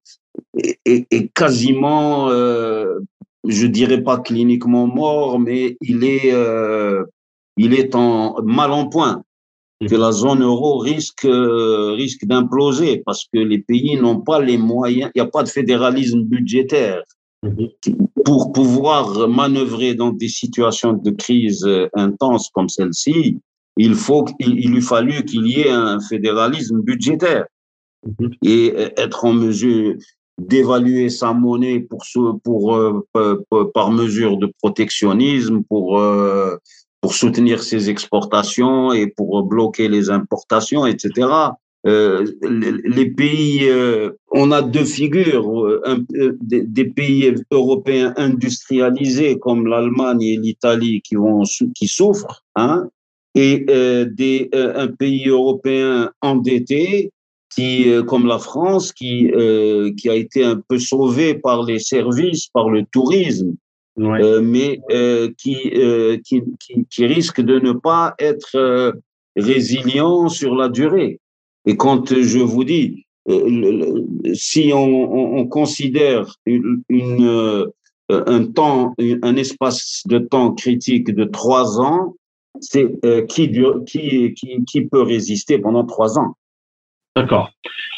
[0.57, 3.01] est, est quasiment, euh,
[3.47, 7.05] je dirais pas cliniquement mort, mais il est euh,
[7.57, 9.23] il est en mal en point,
[9.81, 15.11] que la zone euro risque risque d'imploser parce que les pays n'ont pas les moyens,
[15.15, 17.03] il n'y a pas de fédéralisme budgétaire
[18.25, 23.39] pour pouvoir manœuvrer dans des situations de crise intense comme celle-ci.
[23.77, 27.45] Il faut il lui fallu qu'il y ait un fédéralisme budgétaire.
[28.43, 29.95] Et être en mesure
[30.39, 32.05] d'évaluer sa monnaie pour,
[32.43, 33.07] pour, euh,
[33.73, 36.57] par mesure de protectionnisme, pour, euh,
[37.05, 41.29] pour soutenir ses exportations et pour bloquer les importations, etc.
[41.87, 43.71] Euh, les, pays,
[44.31, 45.47] on a deux figures,
[46.41, 51.43] des, pays européens industrialisés comme l'Allemagne et l'Italie qui vont
[51.75, 52.89] qui souffrent, hein,
[53.35, 53.67] et
[54.21, 57.11] des, un pays européen endetté
[57.55, 61.79] qui, euh, comme la France, qui, euh, qui a été un peu sauvée par les
[61.79, 63.55] services, par le tourisme,
[63.99, 68.93] euh, mais euh, qui, euh, qui, qui, qui, risque de ne pas être euh,
[69.37, 71.21] résilient sur la durée.
[71.67, 73.07] Et quand je vous dis,
[74.35, 77.67] si on, on, on, considère une, une
[78.11, 82.17] un temps, un espace de temps critique de trois ans,
[82.61, 82.87] c'est
[83.29, 83.51] qui,
[83.87, 86.37] qui, qui, qui peut résister pendant trois ans
[87.17, 87.51] D'accord.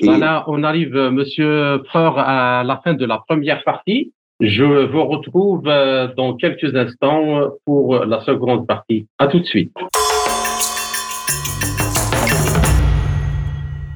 [0.02, 4.12] Voilà, on arrive, euh, Monsieur Preur, à la fin de la première partie.
[4.40, 9.06] Je vous retrouve euh, dans quelques instants pour la seconde partie.
[9.18, 9.72] À tout de suite.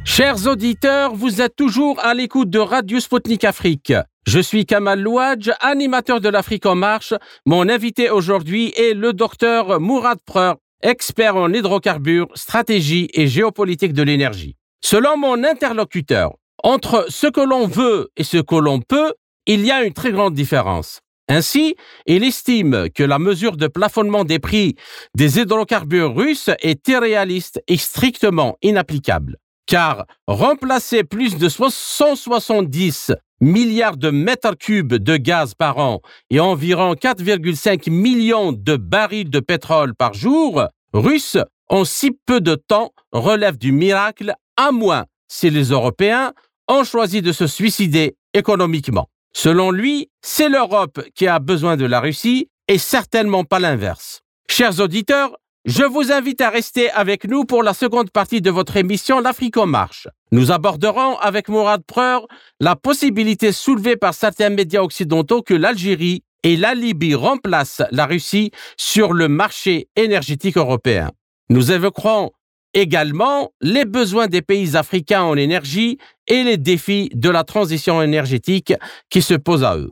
[0.03, 3.93] Chers auditeurs, vous êtes toujours à l'écoute de Radio Sputnik Afrique.
[4.27, 7.13] Je suis Kamal Louadj, animateur de l'Afrique en marche.
[7.45, 14.03] Mon invité aujourd'hui est le docteur Mourad Preur, expert en hydrocarbures, stratégie et géopolitique de
[14.03, 14.57] l'énergie.
[14.83, 19.13] Selon mon interlocuteur, entre ce que l'on veut et ce que l'on peut,
[19.53, 21.01] il y a une très grande différence.
[21.29, 21.75] Ainsi,
[22.07, 24.77] il estime que la mesure de plafonnement des prix
[25.17, 29.39] des hydrocarbures russes est irréaliste et strictement inapplicable.
[29.67, 36.95] Car remplacer plus de 170 milliards de mètres cubes de gaz par an et environ
[36.95, 43.59] 4,5 millions de barils de pétrole par jour russes en si peu de temps relève
[43.59, 46.35] du miracle à moins si les Européens
[46.69, 49.09] ont choisi de se suicider économiquement.
[49.33, 54.23] Selon lui, c'est l'Europe qui a besoin de la Russie et certainement pas l'inverse.
[54.49, 58.77] Chers auditeurs, je vous invite à rester avec nous pour la seconde partie de votre
[58.77, 60.09] émission L'Afrique en marche.
[60.33, 62.27] Nous aborderons avec Mourad Preur
[62.61, 68.51] la possibilité soulevée par certains médias occidentaux que l'Algérie et la Libye remplacent la Russie
[68.77, 71.11] sur le marché énergétique européen.
[71.51, 72.31] Nous évoquerons
[72.75, 78.73] également les besoins des pays africains en énergie et les défis de la transition énergétique
[79.11, 79.91] qui se posent à eux.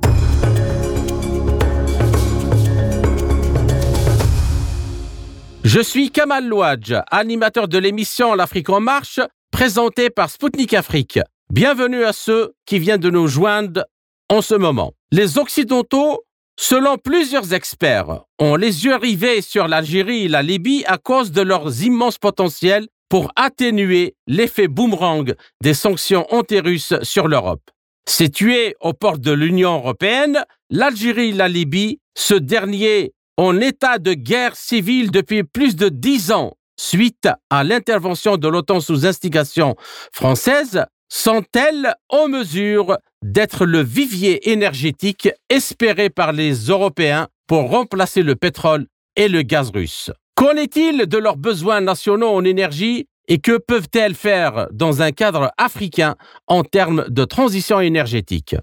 [5.64, 11.20] Je suis Kamal Louadj, animateur de l'émission L'Afrique en marche, présentée par Spoutnik Afrique.
[11.52, 13.84] Bienvenue à ceux qui viennent de nous joindre
[14.30, 14.92] en ce moment.
[15.10, 16.22] Les Occidentaux
[16.60, 21.40] Selon plusieurs experts, ont les yeux rivés sur l'Algérie et la Libye à cause de
[21.40, 27.62] leurs immenses potentiels pour atténuer l'effet boomerang des sanctions anti-russes sur l'Europe.
[28.08, 34.14] Situés aux portes de l'Union européenne, l'Algérie et la Libye, ce dernier en état de
[34.14, 39.76] guerre civile depuis plus de dix ans suite à l'intervention de l'OTAN sous instigation
[40.12, 48.36] française, sont-elles en mesure d'être le vivier énergétique espéré par les Européens pour remplacer le
[48.36, 53.58] pétrole et le gaz russe Qu'en est-il de leurs besoins nationaux en énergie et que
[53.58, 56.14] peuvent-elles faire dans un cadre africain
[56.46, 58.54] en termes de transition énergétique?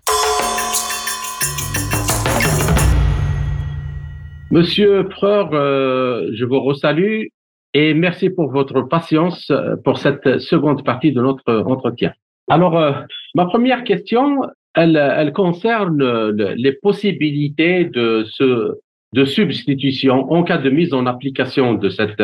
[4.52, 7.26] Monsieur Preur, euh, je vous resalue
[7.74, 12.13] et merci pour votre patience euh, pour cette seconde partie de notre entretien.
[12.48, 12.94] Alors, euh,
[13.36, 14.41] ma première question,
[14.74, 18.74] elle, elle concerne le, les possibilités de, ce,
[19.13, 22.21] de substitution en cas de mise en application de cette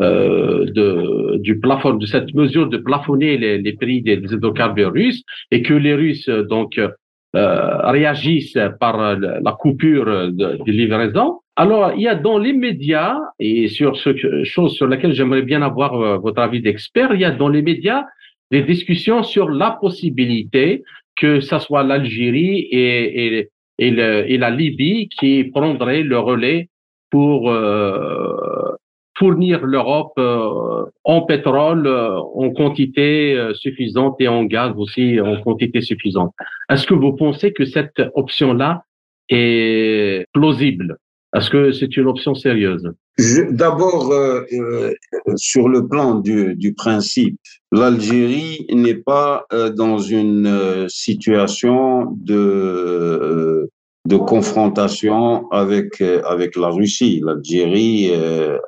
[0.00, 5.62] euh, de, du plafond, de cette mesure de plafonner les, prix des hydrocarbures russes et
[5.62, 6.88] que les Russes donc euh,
[7.34, 11.40] réagissent par la coupure de, de, livraison.
[11.56, 14.10] Alors, il y a dans les médias, et sur ce
[14.44, 17.62] chose sur laquelle j'aimerais bien avoir euh, votre avis d'expert, il y a dans les
[17.62, 18.04] médias
[18.52, 20.84] des discussions sur la possibilité
[21.16, 26.68] que ce soit l'Algérie et, et, et, la Libye qui prendraient le relais
[27.10, 28.74] pour euh,
[29.18, 35.80] fournir l'Europe euh, en pétrole euh, en quantité suffisante et en gaz aussi en quantité
[35.80, 36.32] suffisante.
[36.70, 38.84] Est-ce que vous pensez que cette option-là
[39.28, 40.96] est plausible?
[41.34, 42.90] Est-ce que c'est une option sérieuse?
[43.18, 44.92] D'abord, euh, euh,
[45.36, 47.38] sur le plan du, du principe,
[47.70, 53.66] l'Algérie n'est pas euh, dans une euh, situation de, euh,
[54.08, 57.20] de confrontation avec, avec la Russie.
[57.24, 58.10] L'Algérie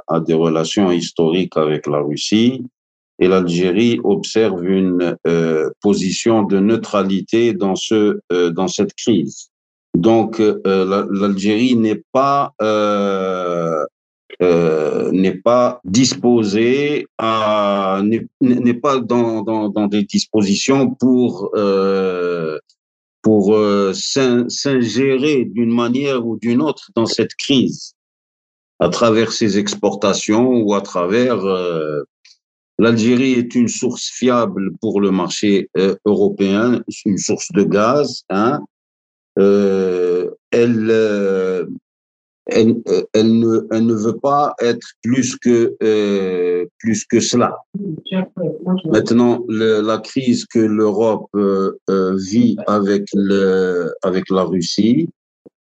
[0.07, 2.62] a des relations historiques avec la Russie
[3.18, 5.16] et l'Algérie observe une
[5.82, 8.20] position de neutralité dans, ce,
[8.51, 9.49] dans cette crise.
[9.97, 12.55] Donc, l'Algérie n'est pas
[14.43, 18.03] euh, n'est pas disposé à
[18.41, 22.59] n'est pas dans, dans, dans, des dispositions pour euh,
[23.22, 27.95] pour euh, s'ingérer d'une manière ou d'une autre dans cette crise
[28.80, 32.03] à travers ses exportations ou à travers euh,
[32.76, 35.70] L'Algérie est une source fiable pour le marché
[36.05, 38.24] européen, une source de gaz.
[38.30, 38.64] Hein.
[39.37, 40.91] Elle,
[42.47, 47.59] elle, euh, elle, ne, elle ne veut pas être plus que, euh, plus que cela.
[48.84, 51.72] Maintenant, le, la crise que l'Europe euh,
[52.30, 55.09] vit avec, le, avec la Russie,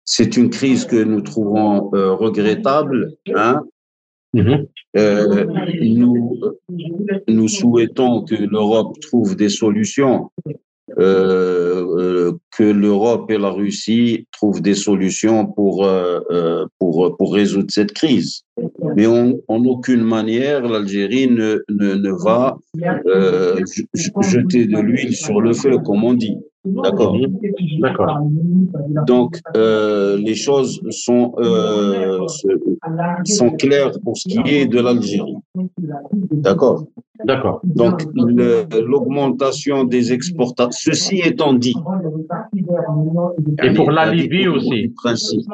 [0.05, 3.15] c'est une crise que nous trouvons euh, regrettable.
[3.35, 3.63] Hein?
[4.35, 4.69] Nous,
[7.29, 10.31] nous souhaitons que l'Europe trouve des solutions
[10.99, 17.35] euh, euh, que l'Europe et la Russie trouvent des solutions pour, euh, euh pour, pour
[17.35, 18.43] résoudre cette crise.
[18.95, 23.61] Mais en, en aucune manière, l'Algérie ne, ne, ne va euh,
[24.23, 26.37] jeter de l'huile sur le feu, comme on dit.
[26.65, 27.17] D'accord.
[27.81, 28.19] D'accord.
[29.07, 32.27] Donc, euh, les choses sont, euh,
[33.25, 35.37] sont claires pour ce qui est de l'Algérie.
[36.31, 36.87] D'accord.
[37.25, 37.61] D'accord.
[37.65, 41.77] Donc, l'augmentation des exportations, ceci étant dit.
[43.63, 44.89] Et pour la Libye aussi.
[44.97, 45.47] Principe.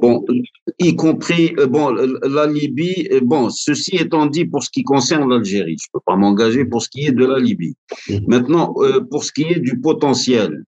[0.00, 0.24] Bon,
[0.78, 5.76] y compris, euh, bon, la Libye, bon, ceci étant dit pour ce qui concerne l'Algérie,
[5.80, 7.74] je peux pas m'engager pour ce qui est de la Libye.
[8.28, 10.64] Maintenant, euh, pour ce qui est du potentiel,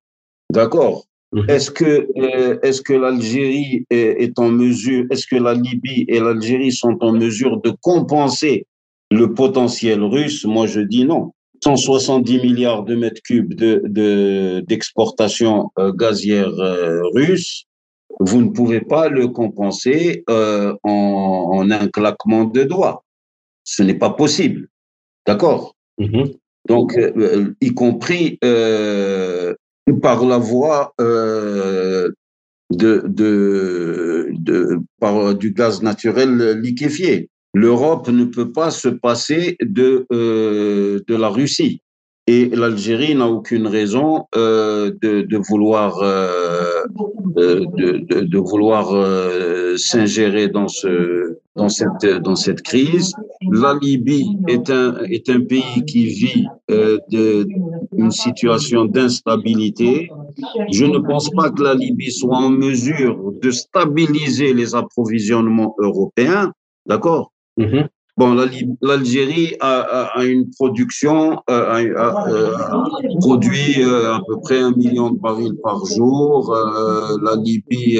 [0.50, 1.04] d'accord
[1.48, 2.06] est-ce que,
[2.64, 7.12] est-ce que l'Algérie est, est, en mesure, est-ce que la Libye et l'Algérie sont en
[7.12, 8.66] mesure de compenser
[9.10, 10.44] le potentiel russe?
[10.44, 11.32] Moi, je dis non.
[11.64, 16.52] 170 milliards de mètres cubes de, de, d'exportation gazière
[17.14, 17.64] russe,
[18.20, 23.04] vous ne pouvez pas le compenser euh, en, en, un claquement de doigts.
[23.64, 24.68] Ce n'est pas possible.
[25.26, 25.74] D'accord?
[25.98, 26.36] Mm-hmm.
[26.68, 29.54] Donc, euh, y compris euh,
[30.00, 32.10] par la voie euh,
[32.70, 37.28] de, de, par du gaz naturel liquéfié.
[37.52, 41.80] L'Europe ne peut pas se passer de, euh, de la Russie.
[42.26, 46.82] Et l'Algérie n'a aucune raison euh, de, de, vouloir euh,
[47.36, 53.12] euh de, de, de, vouloir euh, s'ingérer dans ce dans cette dans cette crise.
[53.52, 57.46] La Libye est un est un pays qui vit euh, de
[57.94, 60.08] une situation d'instabilité.
[60.72, 66.52] Je ne pense pas que la Libye soit en mesure de stabiliser les approvisionnements européens,
[66.86, 67.32] d'accord?
[67.58, 67.86] -hmm.
[68.16, 68.36] Bon,
[68.80, 72.56] l'Algérie a, a, une production, euh, a, euh,
[73.18, 76.56] produit euh, à peu près un million de barils par jour.
[77.22, 77.98] la Libye,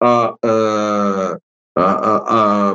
[0.00, 1.38] à, à,
[1.76, 2.74] à,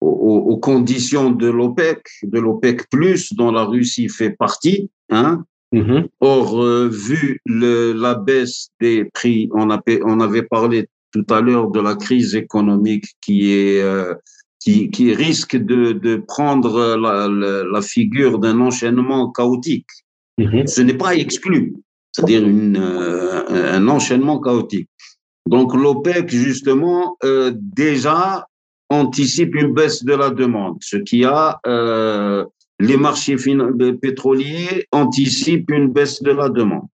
[0.00, 4.90] aux, aux conditions de l'OPEC, de l'OPEC plus, dont la Russie fait partie.
[5.10, 5.44] Hein.
[5.72, 6.02] Mm -hmm.
[6.20, 7.22] Or, euh, vu
[7.60, 9.78] le, la baisse des prix, on, a,
[10.12, 10.78] on avait parlé
[11.14, 14.14] tout à l'heure de la crise économique qui est euh,
[14.62, 16.74] qui, qui, risque de, de prendre
[17.04, 19.92] la, la, la figure d'un enchaînement chaotique.
[20.38, 20.66] Mm -hmm.
[20.74, 21.60] Ce n'est pas exclu,
[22.12, 24.90] c'est-à-dire euh, un enchaînement chaotique.
[25.54, 28.20] Donc l'OPEC, justement, euh, déjà
[28.90, 32.44] anticipe une baisse de la demande, ce qui a euh,
[32.80, 33.36] les marchés
[34.00, 36.88] pétroliers anticipent une baisse de la demande,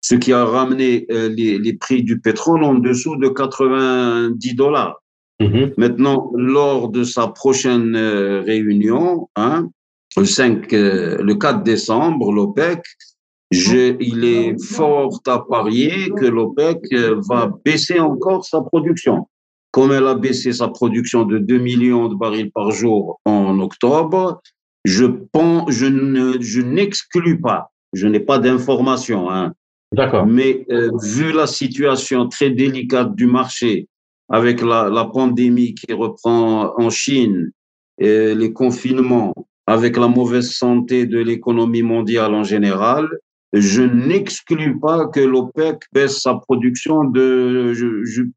[0.00, 5.02] ce qui a ramené euh, les, les, prix du pétrole en dessous de 90 dollars.
[5.40, 5.72] -hmm.
[5.76, 9.68] Maintenant, lors de sa prochaine euh, réunion, hein,
[10.16, 12.80] le 5, euh, le 4 décembre, l'OPEC,
[13.50, 16.78] je, il est fort à parier que l'OPEC
[17.28, 19.16] va baisser encore sa production
[19.72, 24.40] comme elle a baissé sa production de 2 millions de barils par jour en octobre,
[24.84, 29.52] je pense, je ne, je n'exclus pas, je n'ai pas d'informations, hein,
[29.92, 30.26] D'accord.
[30.26, 33.88] Mais euh, vu la situation très délicate du marché,
[34.30, 37.50] avec la, la, pandémie qui reprend en Chine
[37.98, 39.34] les confinements,
[39.66, 43.06] avec la mauvaise santé de l'économie mondiale en général,
[43.52, 47.72] je n'exclus pas que l'OPEC baisse sa production de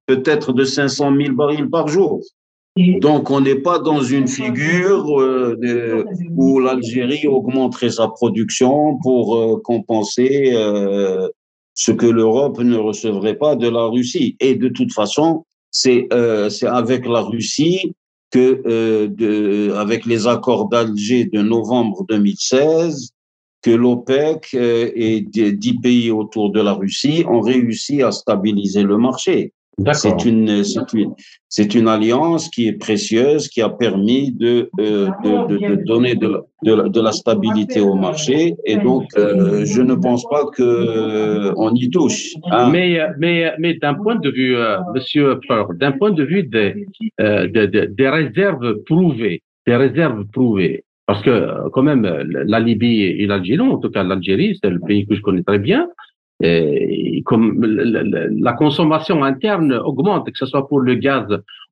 [0.07, 2.21] peut-être de 500 000 barils par jour.
[2.77, 6.03] Donc, on n'est pas dans une figure euh,
[6.35, 11.29] où l'Algérie augmenterait sa production pour euh, compenser euh,
[11.73, 14.35] ce que l'Europe ne recevrait pas de la Russie.
[14.41, 17.93] Et de toute façon, c'est avec la Russie
[18.31, 23.14] que, de, avec les accords d'Alger de novembre 2016,
[23.65, 25.21] que l'OPEC et
[25.63, 29.53] dix pays autour de la Russie ont réussi à stabiliser le marché.
[31.49, 36.15] C'est une, alliance qui est précieuse, qui a permis de, euh, de, de, de, donner
[36.15, 36.27] de
[36.61, 38.55] la, de, la, stabilité au marché.
[38.65, 42.35] Et donc, euh, je ne pense pas que euh, on y touche.
[42.51, 42.69] Hein.
[42.71, 44.55] Mais, mais, mais d'un point de vue,
[44.93, 45.39] Monsieur
[45.73, 46.85] d'un point de vue des,
[47.19, 53.77] des réserves prouvées, des réserves prouvées, parce que quand même, la Libye et l'Algérie, en
[53.77, 55.87] tout cas l'Algérie, c'est le pays que je connais très bien,
[56.41, 61.25] et comme la consommation interne augmente, que ce soit pour le gaz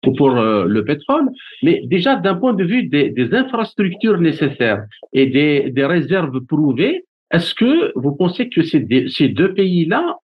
[0.05, 1.29] ou pour euh, le pétrole,
[1.63, 7.91] mais déjà d'un point de vue des, infrastructures nécessaires et des, réserves prouvées, est-ce que
[7.95, 10.17] vous pensez que ces, ces deux pays-là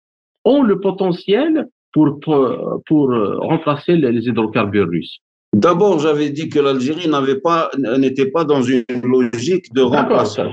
[0.46, 5.20] ont le potentiel pour, pour, pour remplacer les hydrocarbures russes?
[5.56, 10.52] D'abord, j'avais dit que l'Algérie n'avait pas, n'était pas dans une logique de remplacement.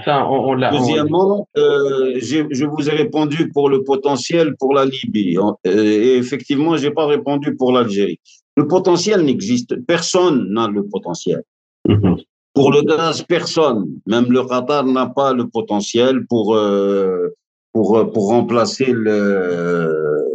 [0.73, 5.37] Deuxièmement, euh, je vous ai répondu pour le potentiel pour la Libye.
[5.37, 8.19] Euh, et effectivement, j'ai pas répondu pour l'Algérie.
[8.57, 9.77] Le potentiel n'existe.
[9.87, 11.43] Personne n'a le potentiel.
[11.87, 12.17] Mhm.
[12.55, 14.01] Pour le gaz, personne.
[14.07, 17.35] Même le Qatar n'a pas le potentiel pour euh,
[17.75, 20.33] pour pour remplacer le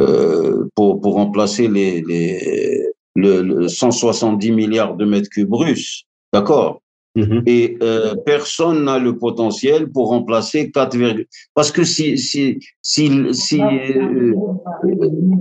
[0.00, 6.82] euh, pour pour remplacer les, les le, 170 milliards de mètres cubes russes, d'accord?
[7.14, 7.42] Mhm.
[7.44, 10.96] Et euh, personne n'a le potentiel pour remplacer 4,
[11.54, 14.32] parce que si si si, si euh,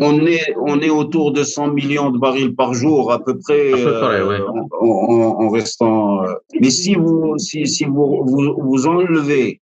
[0.01, 3.72] on est on est autour de 100 millions de barils par jour à peu près,
[3.72, 4.41] euh,
[4.82, 6.24] en, restant.
[6.59, 9.61] mais si vous si si vous vous, vous enlevez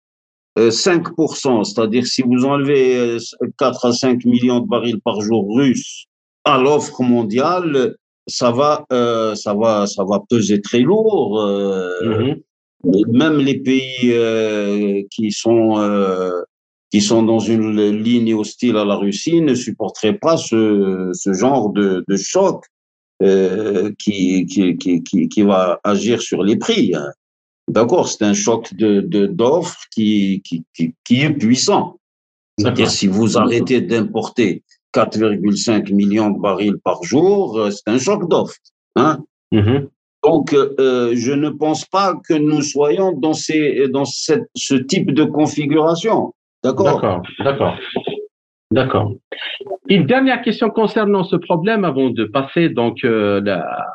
[0.59, 3.17] 5%, c'est-à-dire si vous enlevez
[3.59, 6.07] 4 à 5 millions de barils par jour russes
[6.45, 11.41] à l'offre mondiale, ça va, euh, ça va, ça va peser très lourd.
[11.41, 13.13] Euh, mm-hmm.
[13.13, 16.43] Même les pays euh, qui sont euh,
[16.91, 21.71] qui sont dans une ligne hostile à la Russie ne supporteraient pas ce, ce genre
[21.71, 22.65] de, de choc
[23.23, 26.95] euh, qui, qui, qui, qui, va agir sur les prix.
[26.95, 27.11] Hein.
[27.69, 31.99] D'accord, c'est un choc de d'offres qui, qui, qui, qui est puissant.
[32.59, 34.63] C'est-à-dire si vous arrêtez d'importer
[34.95, 38.57] 4,5 millions de barils par jour, euh, c'est un choc d'offre.
[38.97, 39.19] Hein
[39.53, 39.89] mm-hmm.
[40.25, 45.13] Donc, euh, je ne pense pas que nous soyons dans, ces, dans cette, ce type
[45.13, 46.33] de configuration.
[46.63, 47.01] D'accord?
[47.01, 47.77] D'accord, d'accord.
[48.71, 49.13] D'accord.
[49.89, 53.87] Une dernière question concernant ce problème avant de passer donc euh, la,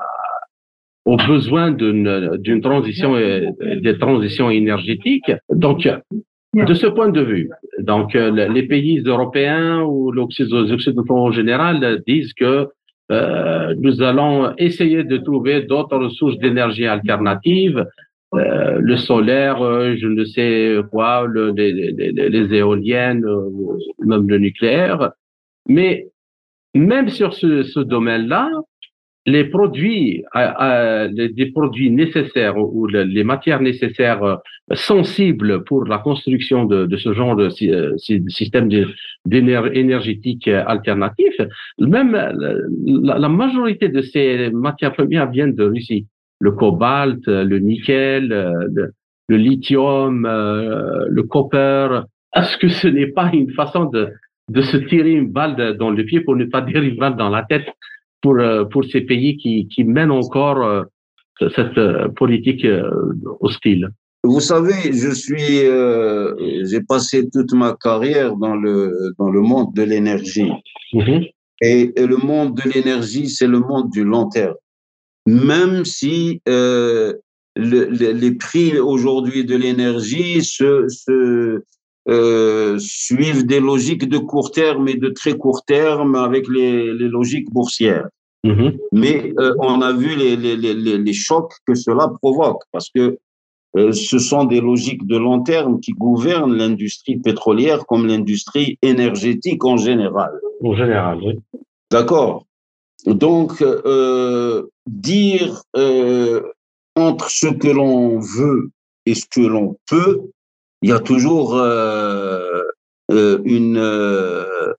[1.06, 5.32] aux besoins d'une transition, des transitions énergétiques.
[5.50, 5.88] Donc,
[6.54, 10.22] de ce point de vue, donc euh, les pays européens ou les
[10.72, 12.68] Occidentaux en général disent que
[13.12, 17.86] euh, nous allons essayer de trouver d'autres sources d'énergie alternatives,
[18.36, 23.26] euh, le solaire, euh, je ne sais quoi, le, les, les, éoliennes,
[24.06, 25.12] même le nucléaire.
[25.68, 26.08] Mais
[26.76, 28.50] même sur ce, ce domaine-là,
[29.30, 34.36] les produits, euh, euh des produits nécessaires ou les matières nécessaires euh,
[34.74, 37.50] sensibles pour la construction de, ce genre de,
[38.38, 38.70] système
[39.84, 41.34] énergétique alternatif,
[41.80, 42.14] même
[43.24, 46.08] la, majorité de ces matières premières viennent de Russie.
[46.40, 48.28] Le cobalt, le nickel,
[48.76, 48.92] le,
[49.28, 50.16] le lithium,
[51.18, 52.02] le copper.
[52.36, 54.10] Est-ce que ce n'est pas une façon de,
[54.50, 57.30] de se tirer une balle dans le pied pour ne pas dire une balle dans
[57.30, 57.70] la tête?
[58.22, 60.84] Pour, euh, pour ces pays qui, qui mènent encore euh,
[61.56, 62.66] cette euh, politique
[63.40, 63.90] hostile
[64.24, 65.60] Vous savez, je suis,
[66.70, 70.52] j'ai passé toute ma carrière dans le dans le monde de l'énergie,
[70.94, 71.24] mhm.
[71.62, 74.56] et, le monde de l'énergie, c'est le monde du long terme.
[75.26, 77.14] Même si euh,
[77.56, 77.86] le,
[78.24, 81.64] les prix aujourd'hui de l'énergie se, se
[82.08, 87.08] euh, suivent des logiques de court terme et de très court terme avec les, les
[87.08, 88.08] logiques boursières.
[88.46, 88.78] Mm-hmm.
[88.94, 93.18] Mais euh, on a vu les, les, les, les, chocs que cela provoque parce que
[93.76, 99.64] euh, ce sont des logiques de long terme qui gouvernent l'industrie pétrolière comme l'industrie énergétique
[99.66, 100.32] en général.
[100.64, 101.40] En général, oui.
[101.92, 102.46] D'accord.
[103.06, 105.62] Donc, euh, dire
[106.96, 108.72] entre ce que l'on veut
[109.06, 110.22] et ce que l'on peut,
[110.82, 112.64] il y a toujours euh,
[113.12, 114.74] euh, une, euh,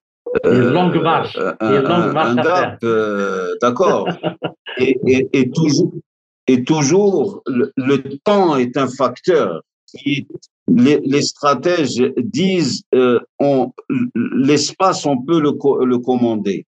[0.45, 2.85] une longue marche, un, une longue marche un gap,
[3.61, 4.07] d'accord.
[4.77, 5.91] et, et, et toujours,
[6.47, 9.61] et toujours le, le temps est un facteur.
[9.87, 10.25] Qui,
[10.69, 12.83] les, les stratèges disent
[13.39, 13.73] on,
[14.15, 16.65] l'espace on peut le commander,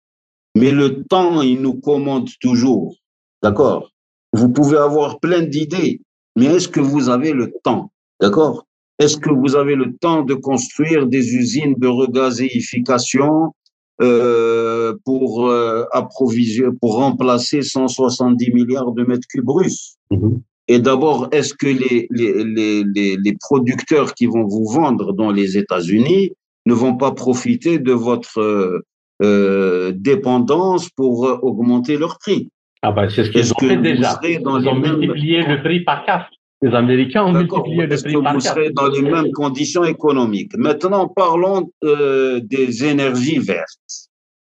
[0.56, 2.98] mais le temps il nous commande toujours,
[3.42, 3.92] d'accord?
[4.34, 6.02] Vous pouvez avoir plein d'idées,
[6.36, 8.66] mais est-ce que vous avez le temps, d'accord?
[9.00, 13.54] Est-ce que vous avez le temps de construire des usines de regazéification
[14.02, 19.96] euh, pour euh, approvisionner, pour remplacer 170 milliards de mètres cubes russes?
[20.12, 20.42] Mhm.
[20.68, 25.58] Et d'abord, est-ce que les, les, les, les, producteurs qui vont vous vendre dans les
[25.58, 26.32] États-Unis
[26.66, 28.86] ne vont pas profiter de votre euh,
[29.22, 32.50] euh, dépendance pour augmenter leur prix?
[32.82, 34.20] Ah ben, c'est ce qu'ils ont fait déjà.
[34.24, 36.30] Ils ont multiplié le prix par quatre.
[36.64, 40.56] Les Américains ont multiplié le prix par vous serez dans les mêmes conditions économiques?
[40.58, 43.94] Maintenant, parlons euh, des énergies vertes.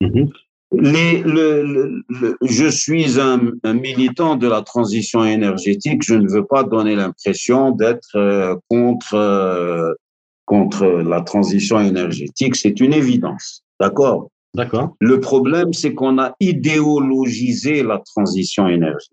[0.01, 0.29] Mhm.
[0.73, 6.03] Les, le, le- le- je suis un, un militant de la transition énergétique.
[6.05, 9.93] Je ne veux pas donner l'impression d'être euh, contre euh,
[10.45, 12.57] contre la transition énergétique.
[12.57, 14.29] C'est une évidence, d'accord?
[14.55, 14.97] D'accord.
[15.01, 19.13] Le problème, c'est qu'on a idéologisé la transition énergétique.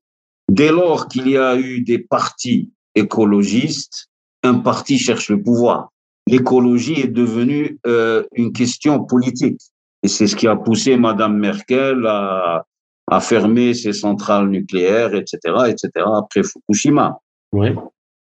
[0.50, 4.08] Dès lors qu'il y a eu des partis écologistes,
[4.44, 5.90] un parti cherche le pouvoir.
[6.28, 9.62] L'écologie est devenue euh, une question politique.
[10.04, 12.66] Et c'est ce qui a poussé Madame Merkel à,
[13.08, 17.20] à fermer ses centrales nucléaires, etc., etc., après Fukushima.
[17.54, 17.70] Oui.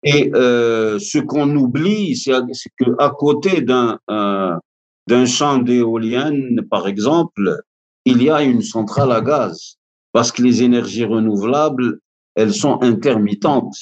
[0.03, 4.55] Et euh, ce qu'on oublie, c'est c'est que à côté d'un euh,
[5.07, 7.61] d'un champ d'éoliennes, par exemple,
[8.05, 9.77] il y a une centrale à gaz,
[10.11, 11.99] parce que les énergies renouvelables,
[12.35, 13.77] elles sont intermittentes.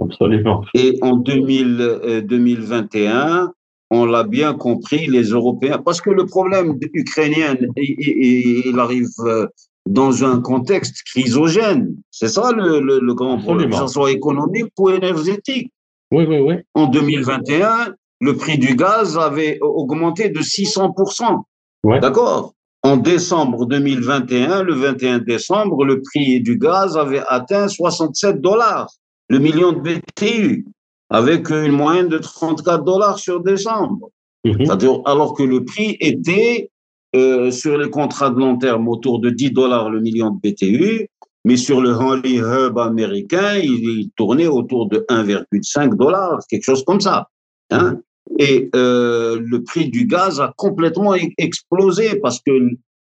[0.00, 0.64] Absolument.
[0.74, 3.52] Et en 2000, euh, 2021,
[3.90, 9.08] on l'a bien compris, les Européens, parce que le problème ukrainien, il, il- il arrive
[9.20, 9.46] euh,
[9.86, 11.94] dans un contexte chrysogène.
[12.10, 15.70] C'est ça le, le, le grand problème, que ce soit économique ou énergétique.
[16.10, 16.54] Oui, oui, oui.
[16.74, 21.42] En 2021, le prix du gaz avait augmenté de 600%.
[21.84, 22.00] Ouais.
[22.00, 22.54] D'accord?
[22.84, 28.88] En décembre 2021, le 21 décembre, le prix du gaz avait atteint 67 dollars,
[29.32, 30.66] le million de BTU,
[31.08, 34.10] avec une moyenne de 34 dollars sur décembre.
[34.44, 36.70] C'est-à-dire, alors que le prix était
[37.16, 41.08] euh, sur les contrats de long terme autour de 10 dollars le million de BTU,
[41.46, 46.84] mais sur le Henley Hub américain, il, il tournait autour de 1,5 dollars, quelque chose
[46.84, 47.28] comme ça.
[47.70, 48.00] Hein?
[48.38, 52.52] Et euh, le prix du gaz a complètement e- explosé parce que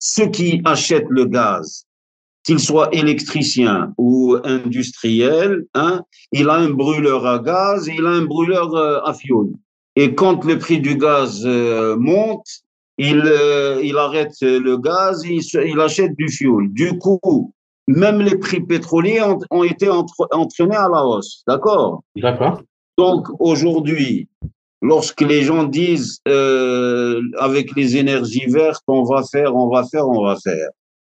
[0.00, 1.86] ceux qui achètent le gaz,
[2.49, 6.01] qu'il soit électricien ou industriel, hein,
[6.32, 9.51] il a un brûleur à gaz et il a un brûleur euh, à fioul.
[9.96, 12.46] Et quand le prix du gaz euh, monte,
[12.96, 15.42] il, euh, il arrête le gaz, il,
[15.72, 16.72] il achète du fioul.
[16.72, 17.53] Du coup,
[17.86, 21.42] même les prix pétroliers ont, ont été entre- entraînés à la hausse.
[21.46, 22.03] D'accord?
[22.16, 22.62] D'accord.
[22.96, 24.26] Donc aujourd'hui,
[24.80, 30.09] lorsque les gens disent euh, avec les énergies vertes, on va faire, on va faire,
[30.09, 30.70] on va faire.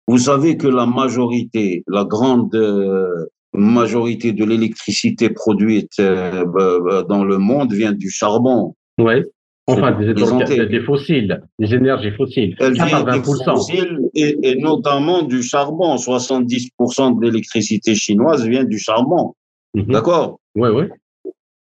[0.07, 7.03] Vous savez que la majorité, la grande euh, majorité de l'électricité produite euh, bah, bah,
[7.09, 8.75] dans le monde vient du charbon.
[8.99, 9.23] Oui.
[9.67, 12.55] Enfin, des, des, des fossiles, des énergies fossiles.
[12.61, 13.45] Elle vient des 80%.
[13.55, 15.97] fossiles et, et notamment du charbon.
[15.97, 19.35] 70% de l'électricité chinoise vient du charbon.
[19.73, 19.87] Mhm.
[19.87, 20.39] D'accord?
[20.55, 20.85] Oui, oui.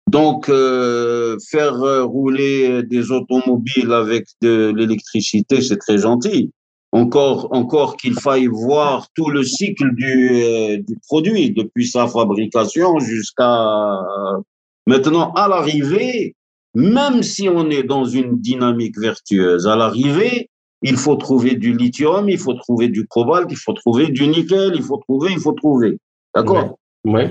[0.09, 6.51] Donc, euh, faire rouler des automobiles avec de l'électricité, c'est très gentil.
[6.97, 12.99] Encore, encore qu'il faille voir tout le cycle du, euh, du produit, depuis sa fabrication
[12.99, 14.37] jusqu'à euh,
[14.85, 16.35] maintenant à l'arrivée.
[16.75, 20.49] Même si on est dans une dynamique vertueuse, à l'arrivée,
[20.81, 24.73] il faut trouver du lithium, il faut trouver du cobalt, il faut trouver du nickel,
[24.75, 25.97] il faut trouver, il faut trouver.
[26.35, 26.77] D'accord?
[27.05, 27.21] Oui.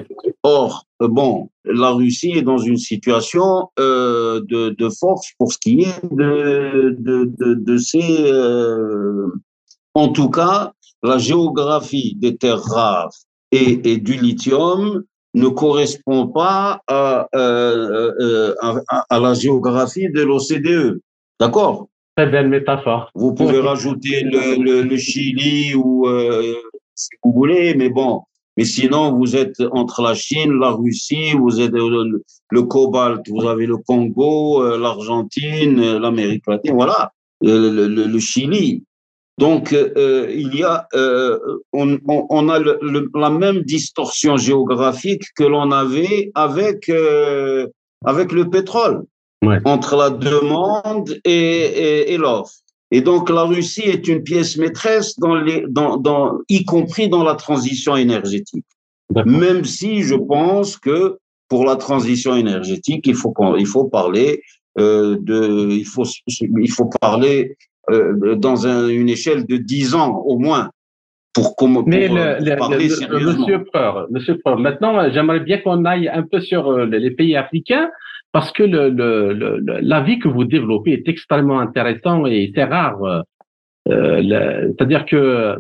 [0.43, 5.59] Or, euh, bon, la Russie est dans une situation euh, de, de force pour ce
[5.59, 7.77] qui est de, de, de,
[8.33, 9.29] euh,
[10.03, 10.59] en tout cas,
[11.11, 13.17] la géographie des terres rares
[13.59, 14.83] et, et du lithium
[15.43, 21.01] ne correspond pas à, euh, euh, à, à la géographie de l'OCDE.
[21.41, 21.77] D'accord?
[22.17, 23.05] Très belle métaphore.
[23.23, 26.55] Vous pouvez rajouter le, le, le Chili ou euh,
[26.95, 28.13] si vous voulez, mais bon.
[28.57, 32.25] Mais sinon, vous êtes entre la Chine, la Russie, vous êtes euh, le,
[32.57, 37.01] le cobalt, vous avez le Congo, euh, l'Argentine, euh, l'Amérique latine, voilà,
[37.45, 38.69] Euh, le Chili.
[39.39, 41.39] Donc, euh, il y a, euh,
[41.73, 47.67] on, on, on a le, le, la même distorsion géographique que l'on avait avec euh,
[48.05, 49.05] avec le pétrole,
[49.45, 49.59] Ouais.
[49.67, 52.55] entre la demande et, et, et l'offre.
[52.91, 57.23] Et donc, la Russie est une pièce maîtresse dans les, dans, dans, y compris dans
[57.23, 58.65] la transition énergétique.
[59.27, 61.19] Même si je pense que
[61.49, 64.43] pour la transition énergétique, il faut il faut parler
[64.79, 66.05] euh, de, il faut
[66.59, 67.57] il faut parler
[67.91, 70.71] euh, dans un- une échelle de 10 ans au moins
[71.35, 73.33] pour, comment- Mais pour, le, euh, le- parler le- sérieusement.
[73.41, 77.37] monsieur Peur, monsieur Peur, maintenant, euh, j'aimerais bien qu'on aille un peu sur les pays
[77.37, 77.89] africains
[78.33, 82.53] parce que le, le, le, le- la vie que vous développez est extrêmement intéressant et
[82.55, 83.23] c'est rare.
[83.89, 84.21] euh,
[84.69, 85.57] C'est-à-dire que,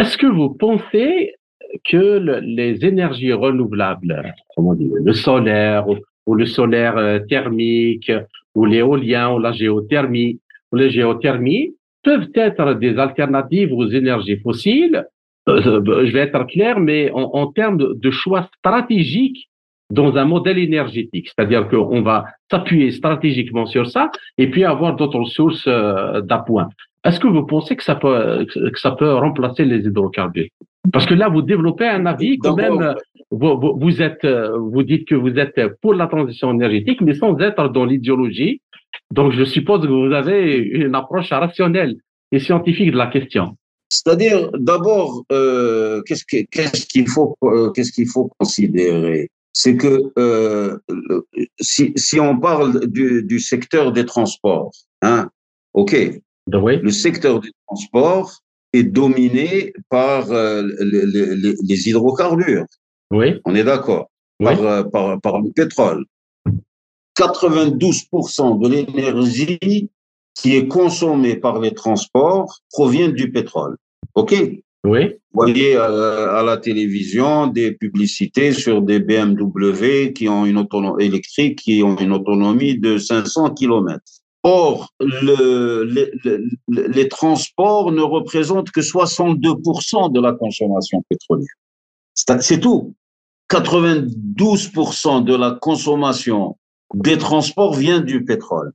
[0.00, 1.34] est-ce que vous pensez
[1.88, 8.10] que le- les énergies renouvelables, comment dire, le solaire ou, ou le solaire thermique
[8.54, 10.40] ou l'éolien ou la géothermie
[10.72, 15.04] ou les géothermies peuvent être des alternatives aux énergies fossiles
[15.48, 19.48] euh, je vais être clair, mais en, en termes de, de choix stratégiques
[19.90, 25.24] dans un modèle énergétique, c'est-à-dire qu'on va s'appuyer stratégiquement sur ça et puis avoir d'autres
[25.24, 26.68] sources euh, d'appoint.
[27.04, 30.48] Est-ce que vous pensez que ça peut que ça peut remplacer les hydrocarbures?
[30.92, 32.94] Parce que là, vous développez un avis quand même.
[33.30, 37.14] Vous, vous, vous êtes, euh, vous dites que vous êtes pour la transition énergétique, mais
[37.14, 38.60] sans être dans l'idéologie.
[39.12, 41.96] Donc, je suppose que vous avez une approche rationnelle
[42.32, 43.56] et scientifique de la question.
[43.90, 49.30] C'est-à-dire, d'abord, euh, qu'est-ce que- qu'est-ce qu'il faut, euh, qu'est-ce qu'il faut considérer?
[49.54, 51.26] C'est que euh, le-
[51.60, 54.70] si, si on parle du, du secteur des transports,
[55.02, 55.30] hein,
[55.72, 55.96] ok,
[56.52, 56.76] oui.
[56.82, 58.30] le secteur des transports
[58.74, 62.66] est dominé par les, les- les- les hydrocarbures.
[63.10, 63.40] Oui.
[63.46, 64.10] On est d'accord?
[64.40, 64.54] Oui.
[64.54, 66.04] par, par, par le pétrole.
[67.18, 69.90] 92% de l'énergie
[70.34, 73.76] qui est consommée par les transports provient du pétrole.
[74.14, 74.34] OK?
[74.84, 75.08] Oui.
[75.32, 81.04] Vous voyez euh, à la télévision des publicités sur des BMW qui ont une autonomie
[81.04, 84.00] électrique qui ont une autonomie de 500 km.
[84.44, 85.82] Or, le,
[86.68, 91.48] les, transports ne représentent que 62% de la consommation pétrolière.
[92.14, 92.94] C'est tout.
[93.50, 96.56] 92% de la consommation
[96.94, 98.72] des transports vient du pétrole.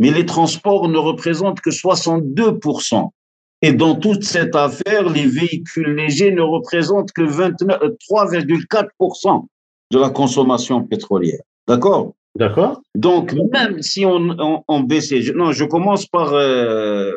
[0.00, 3.08] Mais les transports ne représentent que 62%.
[3.62, 9.46] Et dans toute cette affaire, les véhicules légers ne représentent que 29 euh, 3,4%
[9.90, 11.40] de la consommation pétrolière.
[11.66, 12.14] D'accord?
[12.36, 12.80] D'accord.
[12.94, 17.12] Donc, même si on, on, on baissait, je- non, je commence par euh,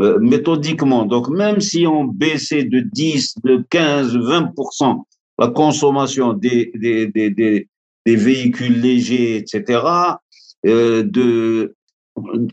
[0.00, 1.04] euh, méthodiquement.
[1.06, 5.02] Donc, même si on baissait de 10, de 15, 20%
[5.38, 7.68] la consommation des, des, des, des,
[8.06, 9.82] des véhicules légers, etc.,
[10.66, 11.74] euh, de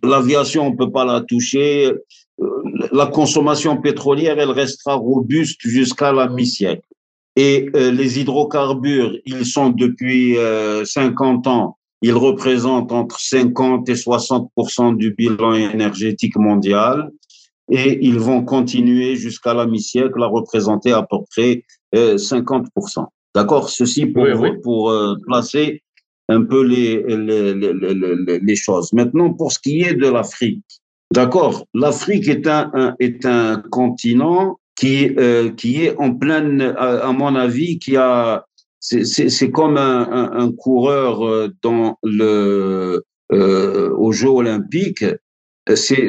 [0.03, 1.91] l'aviation, on peut pas la toucher.
[2.41, 2.47] Euh,
[2.91, 6.87] La consommation pétrolière, elle restera robuste jusqu'à la mi-siècle.
[7.35, 13.93] Et euh, les hydrocarbures, ils sont depuis euh, 50 ans, ils représentent entre 50 et
[13.93, 17.11] 60% du bilan énergétique mondial
[17.69, 21.63] et ils vont continuer jusqu'à la mi-siècle à représenter à peu près
[21.95, 22.67] euh, 50
[23.35, 24.49] D'accord Ceci pour, Oui, oui.
[24.63, 25.81] pour euh, placer
[26.29, 28.93] un peu les, les, les, les, les choses.
[28.93, 30.63] Maintenant, pour ce qui est de l'Afrique,
[31.13, 37.07] d'accord L'Afrique est un, un, est un continent qui, euh, qui est en pleine, à,
[37.07, 38.45] à mon avis, qui a
[38.81, 45.05] c'est comme un, un, un, coureur euh, dans le euh, aux Jeux Olympiques.
[45.75, 46.07] C'est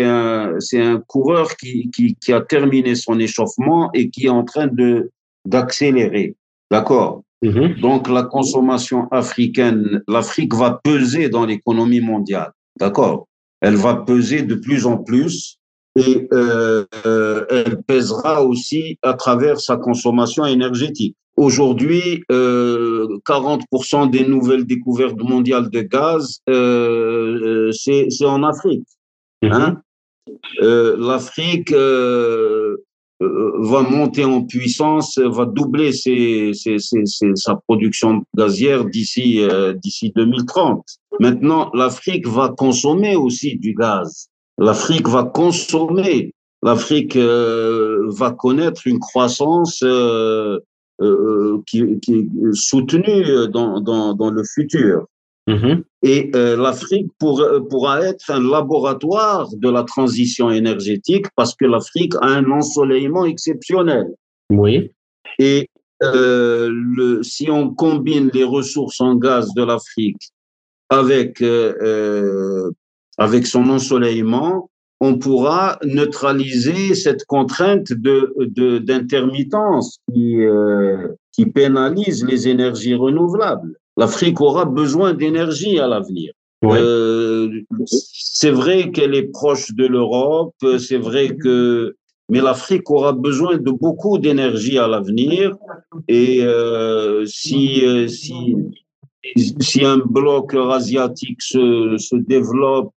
[0.00, 4.68] un, un coureur qui, qui, qui, a terminé son échauffement et qui est en train
[4.68, 5.10] de
[5.46, 6.34] d'accélérer.
[6.70, 7.22] D'accord?
[7.42, 7.80] -hmm.
[7.80, 12.52] Donc la consommation africaine, l'Afrique va peser dans l'économie mondiale.
[12.78, 13.26] D'accord?
[13.60, 15.58] Elle va peser de plus en plus
[15.96, 16.84] et euh,
[17.50, 21.16] elle pèsera aussi à travers sa consommation énergétique.
[21.36, 28.88] Aujourd'hui, euh, 40% des nouvelles découvertes mondiales de gaz, euh, c'est en Afrique.
[29.42, 29.52] -hmm.
[29.52, 29.82] hein?
[31.08, 31.72] L'Afrique
[33.20, 37.04] va monter en puissance, va doubler ses, ses, ses,
[37.34, 39.40] sa production gazière d'ici
[39.82, 40.84] d'ici 2030.
[41.20, 44.28] Maintenant, l'Afrique va consommer aussi du gaz.
[44.58, 46.34] L'Afrique va consommer.
[46.62, 49.82] L'Afrique va connaître une croissance
[51.02, 55.06] euh, qui, qui, est soutenu dans, dans, dans le futur.
[55.48, 55.82] Mm -hmm.
[56.02, 57.36] Et euh, l'Afrique pour,
[57.70, 64.06] pourra être un laboratoire de la transition énergétique parce que l'Afrique a un ensoleillement exceptionnel.
[64.50, 64.90] Oui.
[65.38, 65.68] Et
[66.02, 70.30] euh, le, si on combine les ressources en gaz de l'Afrique
[70.90, 72.70] avec, euh,
[73.18, 74.70] avec son ensoleillement,
[75.00, 78.32] on pourra neutraliser cette contrainte de
[78.78, 83.76] d'intermittence qui euh, qui pénalise les énergies renouvelables.
[83.96, 86.32] L'Afrique aura besoin d'énergie à l'avenir.
[86.64, 91.94] Euh, c'est vrai qu'elle est proche de l'Europe, c'est vrai que
[92.28, 95.56] mais l'Afrique aura besoin de beaucoup d'énergie à l'avenir
[96.08, 98.56] et euh, si euh, si
[99.60, 102.94] si un bloc asiatique se, se développe,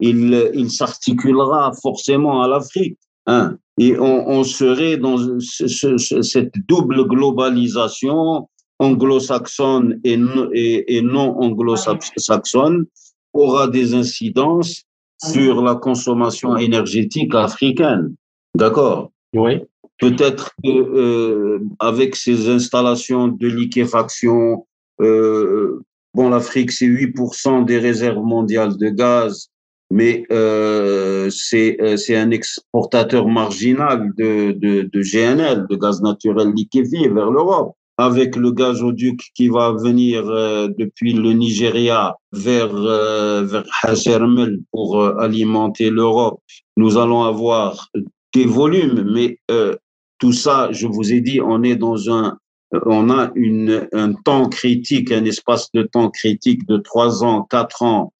[0.00, 2.98] il, il s'articulera forcément à l'Afrique.
[3.26, 3.56] Hein.
[3.78, 8.48] Et on, on, serait dans ce, cette double globalisation
[8.78, 10.18] anglo-saxonne et,
[10.52, 12.86] et, et non anglo-saxonne
[13.32, 14.84] aura des incidences
[15.22, 18.14] sur la consommation énergétique africaine.
[18.56, 19.10] D'accord?
[19.34, 19.60] Oui.
[19.98, 24.66] Peut-être que euh, avec ces installations de liquéfaction,
[25.00, 25.80] euh,
[26.14, 29.48] bon, l'Afrique, c'est 8% des réserves mondiales de gaz,
[29.90, 37.08] mais euh, c'est c'est un exportateur marginal de, de, de GNL, de gaz naturel liquéfié,
[37.08, 43.64] vers l'Europe avec le gazoduc qui va venir euh, depuis le Nigeria vers euh, vers
[44.72, 46.40] pour euh, alimenter l'Europe,
[46.76, 47.88] nous allons avoir
[48.34, 49.38] des volumes, mais
[50.18, 52.36] tout ça, je vous ai dit, on est dans un
[52.86, 57.82] on a une, un temps critique, un espace de temps critique de trois ans, quatre
[57.82, 58.12] ans,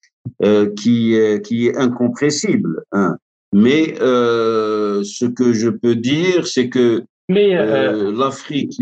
[0.77, 2.85] qui, qui est incompressible.
[2.93, 3.17] Hein.
[3.53, 8.77] Mais ce que je peux dire, c'est que mais, l'Afrique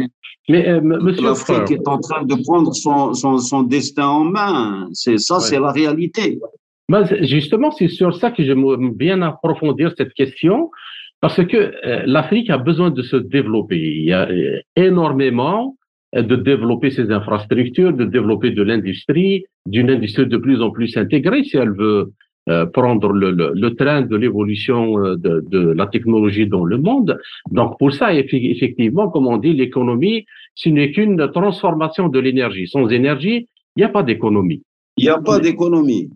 [0.48, 4.88] mais euh, Monsieur l'Afrique est en train de prendre son, son, son destin en main.
[4.92, 6.40] C'est ça, c'est la réalité.
[6.88, 10.70] Ben, justement, c'est sur ça que j'aimerais bien approfondir cette question,
[11.20, 13.78] parce que euh, l'Afrique a besoin de se développer.
[13.78, 15.76] Il y a euh, énormément
[16.14, 21.44] de développer ses infrastructures, de développer de l'industrie, d'une industrie de plus en plus intégrée
[21.44, 22.12] si elle veut
[22.48, 26.76] euh, prendre le, le, le, train de l'évolution euh, de, de, la technologie dans le
[26.76, 27.18] monde.
[27.52, 30.26] Donc pour ça, effectivement, comme on dit, l'économie,
[30.56, 32.66] ce n'est qu'une transformation de l'énergie.
[32.66, 34.62] Sans énergie, il n'y a pas d'économie.
[34.96, 36.10] Il n'y a pas d'économie.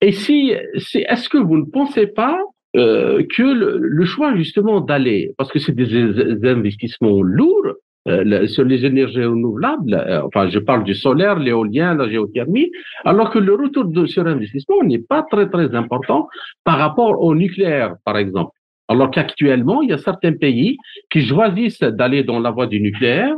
[0.00, 2.38] Et si, est-ce que vous ne pensez pas
[2.76, 7.74] euh, que le, le, choix justement d'aller, parce que c'est des investissements lourds,
[8.06, 12.70] euh, sur les énergies renouvelables, euh, enfin je parle du solaire, l'éolien, la géothermie,
[13.04, 16.28] alors que le retour de sur investissement n'est pas très très important
[16.64, 18.52] par rapport au nucléaire, par exemple.
[18.88, 20.76] Alors qu'actuellement, il y a certains pays
[21.10, 23.34] qui choisissent d'aller dans la voie du nucléaire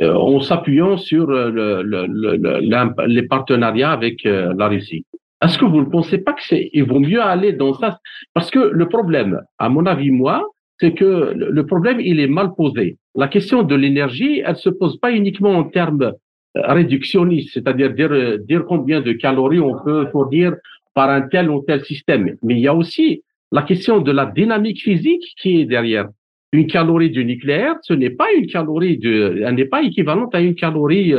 [0.00, 5.04] euh, en s'appuyant sur le, le, le, les partenariats avec la Russie.
[5.42, 7.98] Est-ce que vous ne pensez pas que c'est, il vaut mieux aller dans ça?
[8.32, 10.48] Parce que le problème, à mon avis, moi,
[10.78, 12.98] c'est que le problème, il est mal posé.
[13.14, 16.12] La question de l'énergie, elle se pose pas uniquement en termes euh,
[16.54, 20.54] réductionnistes, c'est-à-dire dire, euh, dire combien de calories on peut fournir
[20.94, 22.36] par un tel ou tel système.
[22.42, 23.22] Mais il y a aussi
[23.52, 26.08] la question de la dynamique physique qui est derrière.
[26.52, 30.54] Une calorie du nucléaire, ce n'est pas une calorie elle n'est pas équivalente à une
[30.54, 31.12] calorie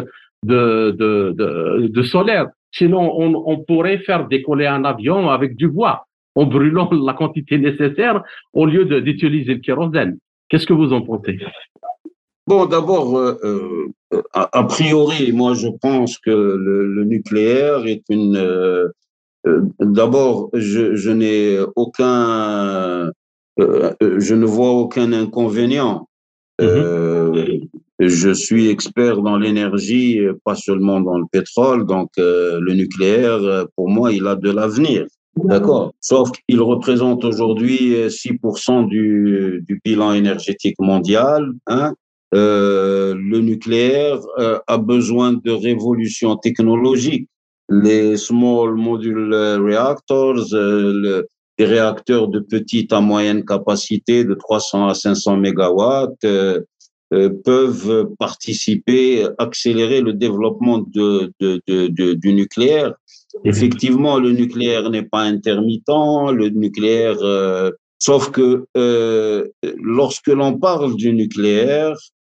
[0.44, 2.48] de, de, de, de solaire.
[2.72, 6.07] Sinon, on, on pourrait faire décoller un avion avec du bois
[6.38, 8.24] en brûlant la quantité nécessaire
[8.54, 10.18] au lieu d'utiliser le kérosène.
[10.50, 11.40] Qu'est-ce que vous en pensez?
[12.46, 13.38] Bon, d'abord, euh,
[14.14, 18.38] euh, a, priori, moi, je pense que le, nucléaire est une.
[18.38, 18.88] Euh,
[19.80, 23.12] d'abord, je, je n'ai aucun.
[23.58, 26.08] je ne vois aucun inconvénient.
[26.60, 27.70] Mm-hmm.
[28.00, 34.12] je suis expert dans l'énergie, pas seulement dans le pétrole, donc le nucléaire, pour moi,
[34.12, 35.06] il a de l'avenir.
[35.44, 35.94] D'accord.
[36.02, 41.52] Sauf qu'il représente aujourd'hui 6% euh, du, du, bilan énergétique mondial.
[41.68, 41.94] Hein.
[42.34, 47.30] Euh, le nucléaire euh, a besoin de révolution technologique.
[47.70, 51.24] Les small module reactors, euh,
[51.58, 56.26] les réacteurs de petite à moyenne capacité de 300 à 500 mégawatts,
[57.14, 62.96] euh, peuvent participer, accélérer le développement de, de, de, du nucléaire
[63.44, 69.48] Effectivement, le nucléaire n'est pas intermittent, le nucléaire, euh, sauf que euh,
[69.82, 71.96] lorsque l'on parle du nucléaire,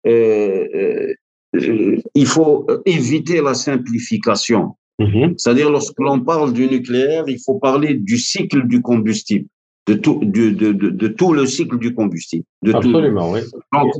[0.07, 1.13] euh,
[1.53, 4.75] il faut éviter la simplification.
[4.99, 5.35] Mm-hmm.
[5.37, 9.47] C'est-à-dire, lorsque l'on parle du nucléaire, il faut parler du cycle du combustible,
[9.87, 12.43] de tout, de, de, de, tout le cycle du combustible.
[12.63, 13.39] De Absolument, oui.
[13.73, 13.93] Donc,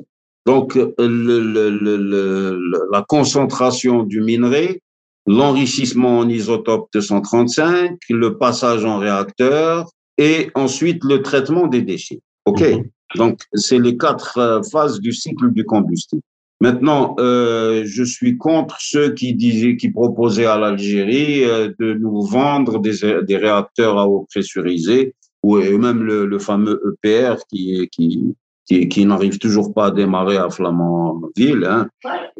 [0.46, 2.60] donc le, le, le,
[2.92, 4.82] la concentration du minerai
[5.30, 12.22] l'enrichissement en isotope 235, le passage en réacteur et ensuite le traitement des déchets.
[12.46, 12.90] OK mhm.
[13.16, 16.22] Donc, c'est les quatre euh, phases du cycle du combustible.
[16.62, 22.22] Maintenant, euh, je suis contre ceux qui disaient, qui proposaient à l'Algérie euh, de nous
[22.22, 28.36] vendre des, des réacteurs à eau pressurisée ou même le, le fameux EPR qui, qui,
[28.70, 31.66] qui, qui n'arrive toujours pas à démarrer à Flamanville.
[31.66, 31.88] Hein.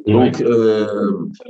[0.08, 0.86] Donc, euh,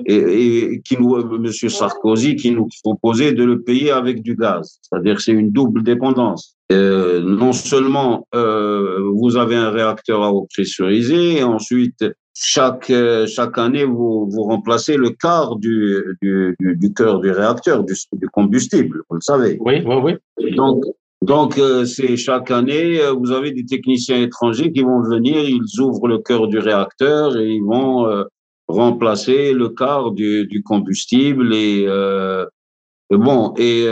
[0.05, 4.79] et, et, qui nous, Monsieur Sarkozy, qui nous proposait de le payer avec du gaz.
[4.81, 6.55] C'est-à-dire que c'est une double dépendance.
[6.71, 12.05] Euh, non seulement euh, vous avez un réacteur à eau pressurisée, et ensuite
[12.35, 12.93] chaque
[13.25, 17.95] chaque année vous vous remplacez le quart du du, du, du cœur du réacteur, du,
[18.13, 19.01] du combustible.
[19.09, 19.57] Vous le savez.
[19.59, 19.95] Oui, oui,
[20.37, 20.55] oui.
[20.55, 20.85] Donc
[21.21, 25.81] donc, euh, c'est chaque année, euh, vous avez des techniciens étrangers qui vont venir, ils
[25.81, 28.23] ouvrent le cœur du réacteur et ils vont euh,
[28.67, 31.53] remplacer le quart du, du combustible.
[31.53, 31.85] Et
[33.09, 33.85] bon, et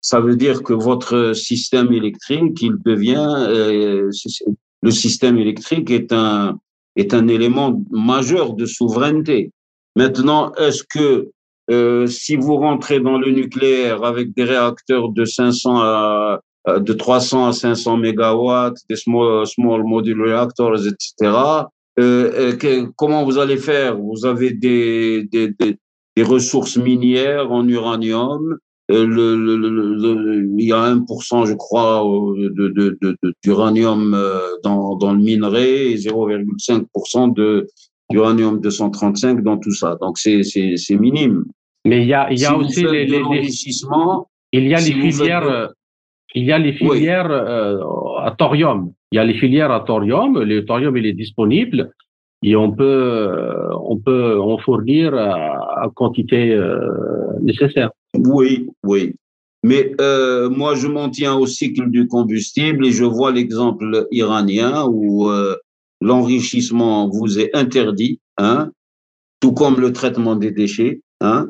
[0.00, 4.08] ça veut dire que votre système électrique, il devient
[4.82, 6.58] le système électrique est un
[6.96, 9.52] est un élément majeur de souveraineté.
[9.96, 11.30] Maintenant, est-ce que
[11.70, 17.46] euh, si vous rentrez dans le nucléaire avec des réacteurs de 500 à de 300
[17.46, 21.32] à 500 mégawatts, des small, small module reactors, etc.
[21.98, 23.96] Euh, que, comment vous allez faire?
[23.96, 25.78] Vous avez des, des, des,
[26.16, 28.58] des, ressources minières en uranium.
[28.90, 32.04] Euh, il y a 1%, je crois,
[32.36, 37.66] de, de, d'uranium euh, dans, dans le minerai et 0,5% de
[38.08, 39.96] d'uranium 235 dans tout ça.
[40.00, 40.42] Donc c'est
[40.90, 41.44] minime.
[41.88, 43.48] Mais il y a il y a si aussi les, les, les
[44.52, 45.70] il y a si les filières faites...
[46.34, 47.52] Il y a les filières oui.
[47.54, 48.80] euh, à thorium.
[49.12, 50.30] Il y a les filières à thorium.
[50.52, 51.80] Le thorium il est disponible
[52.42, 55.34] et on peut euh, on peut en fournir à,
[55.84, 56.78] à quantité euh,
[57.40, 57.90] nécessaire.
[58.36, 59.14] Oui, oui.
[59.62, 64.86] Mais euh, moi, je m'en tiens au cycle du combustible et je vois l'exemple iranien
[64.88, 65.56] où euh,
[66.00, 68.70] l'enrichissement vous est interdit, hein,
[69.40, 71.48] tout comme le traitement des déchets, hein,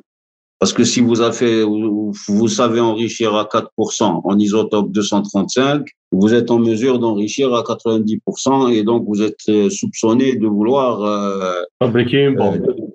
[0.59, 6.51] parce que si vous, avez, vous, savez enrichir à 4% en isotope 235, vous êtes
[6.51, 12.25] en mesure d'enrichir à 90% et donc vous êtes euh, soupçonné de vouloir euh, fabriquer
[12.25, 12.67] une bombe.
[12.69, 12.87] Euh,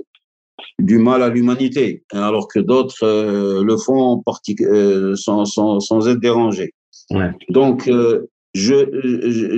[0.81, 4.23] du mal à l'humanité, alors que d'autres euh, le font
[4.61, 6.73] euh, sans, sans, sans, être dérangés.
[7.11, 7.29] Ouais.
[7.49, 8.89] Donc, euh, je,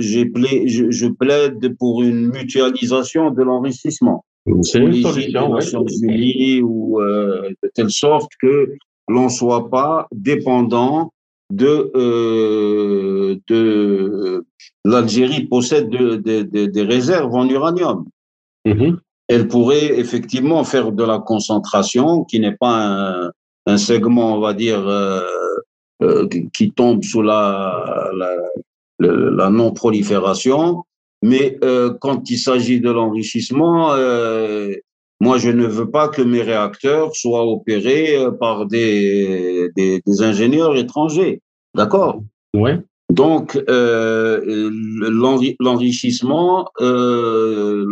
[0.00, 4.24] je, je, plaide pour une mutualisation de l'enrichissement.
[4.62, 6.60] C'est une solution, ouais.
[6.62, 8.74] ou euh, de telle sorte que
[9.08, 11.12] l'on soit pas dépendant
[11.50, 14.44] de euh, de
[14.84, 18.04] l'Algérie possède de, de, de, des réserves en uranium.
[18.66, 18.96] Mm -hmm.
[19.28, 23.30] Elle pourrait effectivement faire de la concentration, qui n'est pas un,
[23.72, 25.22] un, segment, on va dire, euh,
[26.02, 27.42] euh qui tombe sous la,
[28.20, 28.30] la,
[29.40, 30.84] la non-prolifération,
[31.24, 34.74] mais euh, quand il s'agit de l'enrichissement, euh,
[35.20, 40.22] moi, je ne veux pas que mes réacteurs soient opérés euh, par des, des, des
[40.22, 41.40] ingénieurs étrangers.
[41.74, 42.22] D'accord?
[42.52, 42.72] Oui.
[43.10, 44.70] Donc, euh,
[45.60, 47.86] l'enrichissement euh,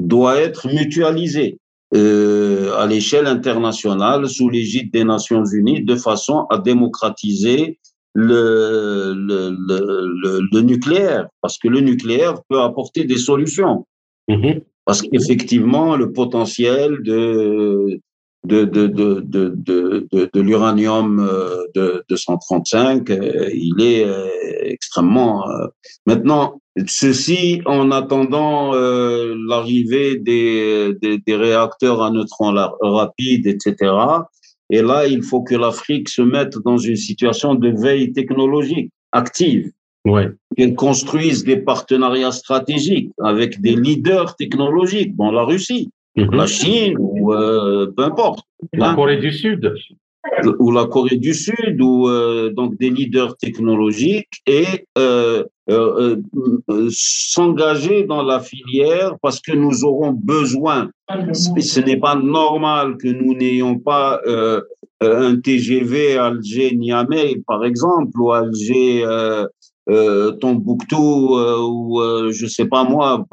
[0.00, 1.58] doit être mutualisé
[1.94, 7.78] euh, à l'échelle internationale sous l'égide des Nations Unies de façon à démocratiser
[8.16, 9.38] le, le,
[9.68, 13.76] le, le, nucléaire, parce que le nucléaire peut apporter des solutions.
[14.28, 14.56] Mm -hmm.
[14.86, 17.20] Parce qu'effectivement, le potentiel de,
[18.50, 19.10] de, de, de,
[20.34, 21.08] de, l'uranium
[21.76, 23.10] de, de 135,
[23.68, 24.04] il est
[24.74, 25.34] extrêmement...
[26.10, 26.44] Maintenant,
[26.86, 33.92] ceci en attendant euh, l'arrivée des, des, des, réacteurs à neutrons rapides, etc.
[34.70, 39.70] Et là, il faut que l'Afrique se mette dans une situation de veille technologique active.
[40.04, 40.28] Ouais.
[40.56, 46.36] Qu'elle construise des partenariats stratégiques avec des leaders technologiques, dans la Russie, mm -hmm.
[46.36, 48.40] la Chine ou euh, peu importe.
[48.72, 48.94] La hein.
[48.94, 49.62] Corée du Sud.
[50.58, 55.44] Ou la Corée du Sud, ou euh, donc des leaders technologiques et euh,
[56.90, 60.90] s'engager dans la filière parce que nous aurons besoin.
[61.32, 64.20] Ce n'est pas normal que nous n'ayons pas
[65.00, 69.04] un TGV Alger-Niamey, par exemple, ou Alger
[69.88, 73.24] euh, Tombouctou euh, ou euh, je sais pas moi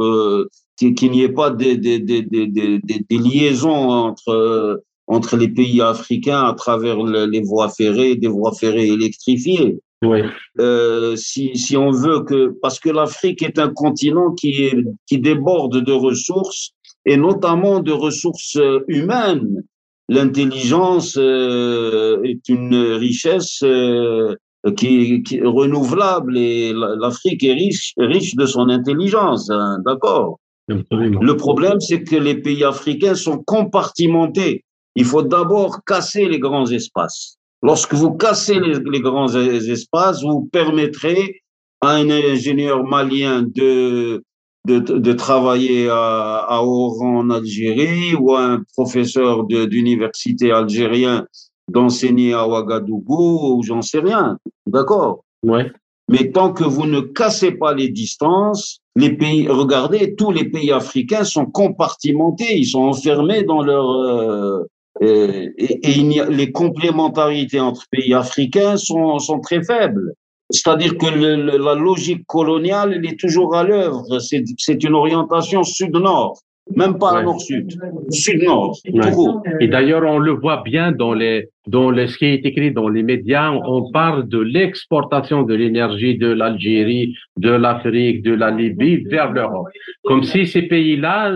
[0.78, 4.84] qu'il qu n'y ait pas des, des, des, des, liaisons entre
[5.14, 9.80] entre les pays africains à travers le, les voies ferrées, des voies ferrées électrifiées.
[10.04, 10.20] Oui.
[10.60, 14.76] Euh, si, si on veut que, parce que l'Afrique est un continent qui, est,
[15.08, 16.72] qui déborde de ressources
[17.06, 19.64] et notamment de ressources humaines.
[20.10, 24.36] L'intelligence euh, est une richesse euh,
[24.76, 30.40] qui, qui, est renouvelable et l'Afrique est riche, riche de son intelligence, hein, d'accord?
[30.68, 34.64] Le problème, c'est que les pays africains sont compartimentés.
[34.96, 37.38] Il faut d'abord casser les grands espaces.
[37.62, 41.42] Lorsque vous cassez les, grands espaces, vous permettrez
[41.82, 44.24] à un ingénieur malien de,
[44.66, 51.26] de, de travailler à, à, Oran en Algérie ou à un professeur d'université algérien
[51.72, 54.38] d'enseigner à Ouagadougou ou j'en sais rien.
[54.68, 55.24] D'accord?
[55.44, 55.72] Ouais.
[56.10, 60.72] Mais tant que vous ne cassez pas les distances, les pays, regardez, tous les pays
[60.72, 64.64] africains sont compartimentés, ils sont enfermés dans leur euh,
[65.04, 70.14] et, et, les complémentarités entre pays africains sont, sont très faibles.
[70.50, 74.20] C'est-à-dire que le, la logique coloniale, elle est toujours à l'œuvre.
[74.20, 76.40] C'est une orientation sud-nord.
[76.78, 77.24] Même pas ouais.
[77.24, 77.74] nord-sud,
[78.10, 78.78] sud-nord.
[78.94, 79.12] Ouais.
[79.60, 82.88] Et d'ailleurs, on le voit bien dans les, dans les, ce qui est écrit dans
[82.88, 83.52] les médias.
[83.52, 89.68] On parle de l'exportation de l'énergie de l'Algérie, de l'Afrique, de la Libye vers l'Europe.
[90.04, 91.34] Comme si ces pays-là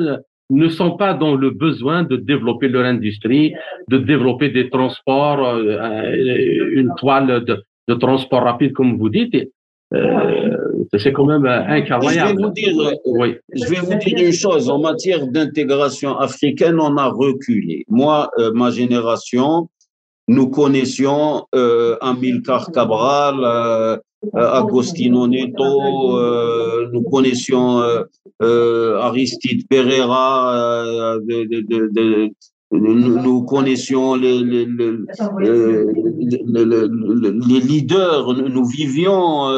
[0.50, 3.54] ne sont pas dans le besoin de développer leur industrie,
[3.90, 9.36] de développer des transports, euh, une toile de, de, transport rapide, comme vous dites.
[9.94, 10.58] Euh,
[10.98, 12.30] c'est quand même incroyable.
[12.30, 13.36] Je vais, vous dire, oui.
[13.54, 14.70] je vais vous dire une chose.
[14.70, 17.86] En matière d'intégration africaine, on a reculé.
[17.88, 19.70] Moi, euh, ma génération,
[20.28, 24.00] nous connaissions euh, Amilcar Cabral,
[24.34, 27.80] Agostino Neto, euh, nous connaissions
[28.42, 31.18] euh, Aristide Pereira,
[32.72, 34.44] nous, connaissions les,
[37.62, 39.50] leaders, nous vivions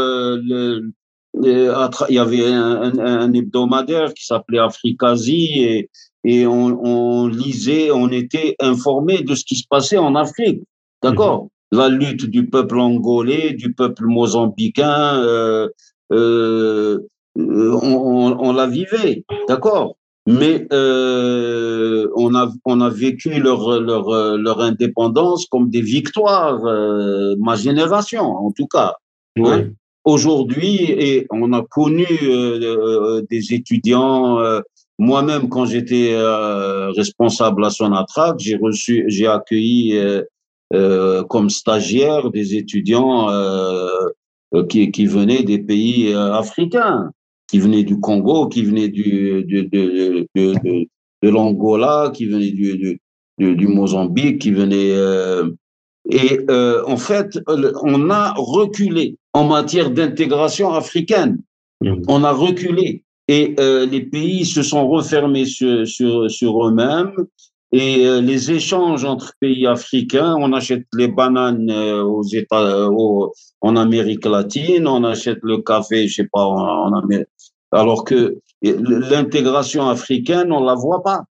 [1.44, 5.90] il y avait un, hebdomadaire qui s'appelait Africasie et,
[6.24, 10.64] et on, on, lisait, on était informé de ce qui se passait en Afrique.
[11.02, 11.46] D'accord?
[11.46, 11.50] Mmh.
[11.72, 15.68] La lutte du peuple angolais, du peuple mozambicain, euh,
[16.12, 17.00] euh,
[17.36, 19.24] on, on, on, la vivait.
[19.48, 19.96] D'accord?
[20.26, 27.36] Mais euh, on, a, on a vécu leur, leur, leur indépendance comme des victoires, euh,
[27.40, 28.96] ma génération en tout cas.
[29.38, 29.50] Oui.
[29.50, 29.70] Hein
[30.06, 34.40] Aujourd'hui, et on a connu euh, des étudiants.
[34.40, 34.62] euh,
[34.98, 40.24] Moi-même, quand j'étais euh, responsable à Sonatrach, j'ai reçu, j'ai accueilli euh,
[40.74, 43.28] euh, comme stagiaire des étudiants
[44.70, 47.12] qui, qui venaient des pays africains,
[47.50, 50.88] qui venaient du Congo, qui venaient du, de, de, de,
[51.24, 53.02] de, l'Angola, qui venaient du, du,
[53.38, 54.94] du, du Mozambique, qui venaient.
[56.10, 61.40] et en fait, on a reculé en matière d'intégration africaine.
[61.82, 62.02] Mmh.
[62.08, 67.14] On a reculé et euh, les pays se sont refermés sur, sur, sur eux-mêmes
[67.72, 73.32] et euh, les échanges entre pays africains, on achète les bananes euh, aux États, au,
[73.62, 77.28] en Amérique latine, on achète le café, je sais pas, en, en Amérique,
[77.72, 81.24] alors que l'intégration africaine, on la voit pas.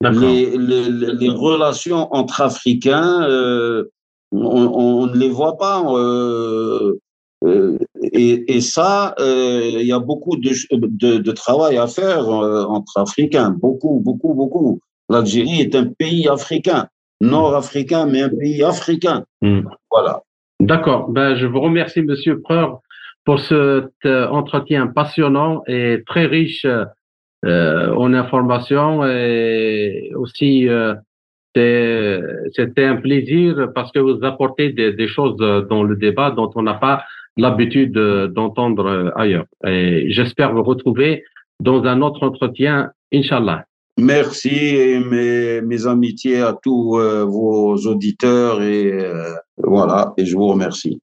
[0.00, 3.84] Les, les, les, relations entre Africains, euh,
[4.32, 5.82] on, on, ne les voit pas.
[7.44, 12.28] Euh, et, et, ça, euh, il y a beaucoup de, de, de travail à faire
[12.28, 14.80] euh, entre Africains, beaucoup, beaucoup, beaucoup.
[15.08, 16.88] L'Algérie est un pays africain,
[17.20, 19.24] nord-africain, mais un pays africain.
[19.42, 19.68] Mm.
[19.90, 20.22] Voilà.
[20.60, 21.08] D'accord.
[21.10, 22.80] Ben, je vous remercie, Monsieur Preur,
[23.24, 26.66] pour cet euh, entretien passionnant et très riche
[27.44, 30.68] euh, en informations et aussi
[31.54, 36.62] c'était un plaisir parce que vous apportez des, des, choses dans le débat dont on
[36.62, 37.04] n'a pas
[37.36, 39.46] l'habitude d'entendre ailleurs.
[39.66, 41.24] Et j'espère vous retrouver
[41.60, 43.64] dans un autre entretien, Inch'Allah.
[43.96, 50.48] Merci et mes, amitiés à tous euh, vos auditeurs et euh, voilà, et je vous
[50.48, 51.00] remercie.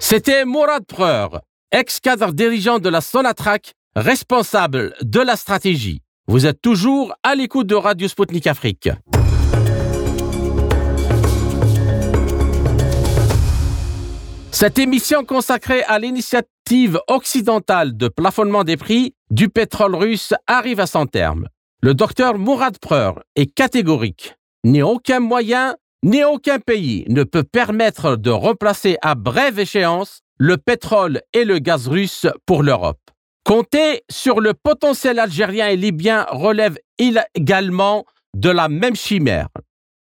[0.00, 6.02] C'était Mourad Preur, ex-cadre dirigeant de la Sonatrac, responsable de la stratégie.
[6.26, 8.90] Vous êtes toujours à l'écoute de Radio Sputnik Afrique.
[14.50, 16.51] Cette émission consacrée à l'initiative
[17.08, 21.48] occidentale de plafonnement des prix du pétrole russe arrive à son terme.
[21.82, 24.34] Le docteur Mourad Preur est catégorique.
[24.64, 30.56] Ni aucun moyen, ni aucun pays ne peut permettre de remplacer à brève échéance le
[30.56, 32.98] pétrole et le gaz russe pour l'Europe.
[33.44, 39.48] Compter sur le potentiel algérien et libyen relève également de la même chimère.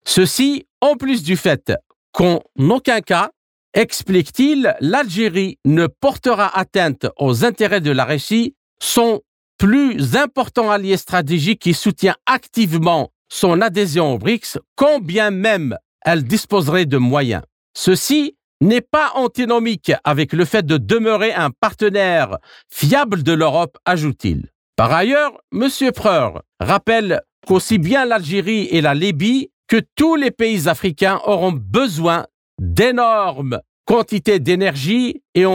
[0.06, 1.74] Ceci en plus du fait
[2.12, 3.32] qu'en aucun cas,
[3.74, 9.22] explique-t-il, l'Algérie ne portera atteinte aux intérêts de la Russie, son
[9.58, 16.24] plus important allié stratégique qui soutient activement son adhésion aux BRICS, quand bien même elle
[16.24, 17.44] disposerait de moyens.
[17.78, 22.38] Ceci n'est pas antinomique avec le fait de demeurer un partenaire
[22.70, 24.50] fiable de l'Europe, ajoute-t-il.
[24.76, 25.70] Par ailleurs, M.
[25.94, 32.26] Preur rappelle qu'aussi bien l'Algérie et la Libye que tous les pays africains auront besoin
[32.60, 35.46] d'énormes quantités d'énergie et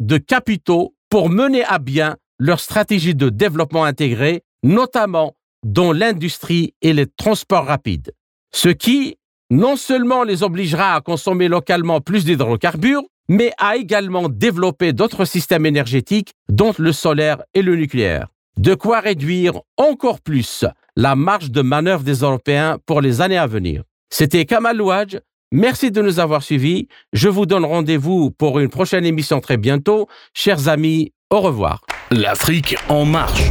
[0.00, 6.92] de capitaux pour mener à bien leur stratégie de développement intégré, notamment dans l'industrie et
[6.92, 8.12] les transports rapides.
[8.52, 9.16] Ce qui,
[9.50, 15.66] non seulement les obligera à consommer localement plus d'hydrocarbures, mais à également développer d'autres systèmes
[15.66, 18.28] énergétiques, dont le solaire et le nucléaire.
[18.58, 20.64] De quoi réduire encore plus
[20.96, 23.82] la marge de manœuvre des Européens pour les années à venir.
[24.10, 25.18] C'était Kamal Louadj.
[25.52, 26.88] Merci de nous avoir suivis.
[27.12, 30.08] Je vous donne rendez-vous pour une prochaine émission très bientôt.
[30.32, 31.82] Chers amis, au revoir.
[32.10, 33.50] L'Afrique en marche.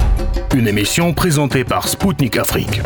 [0.53, 2.82] Une émission présentée par Spoutnik Afrique.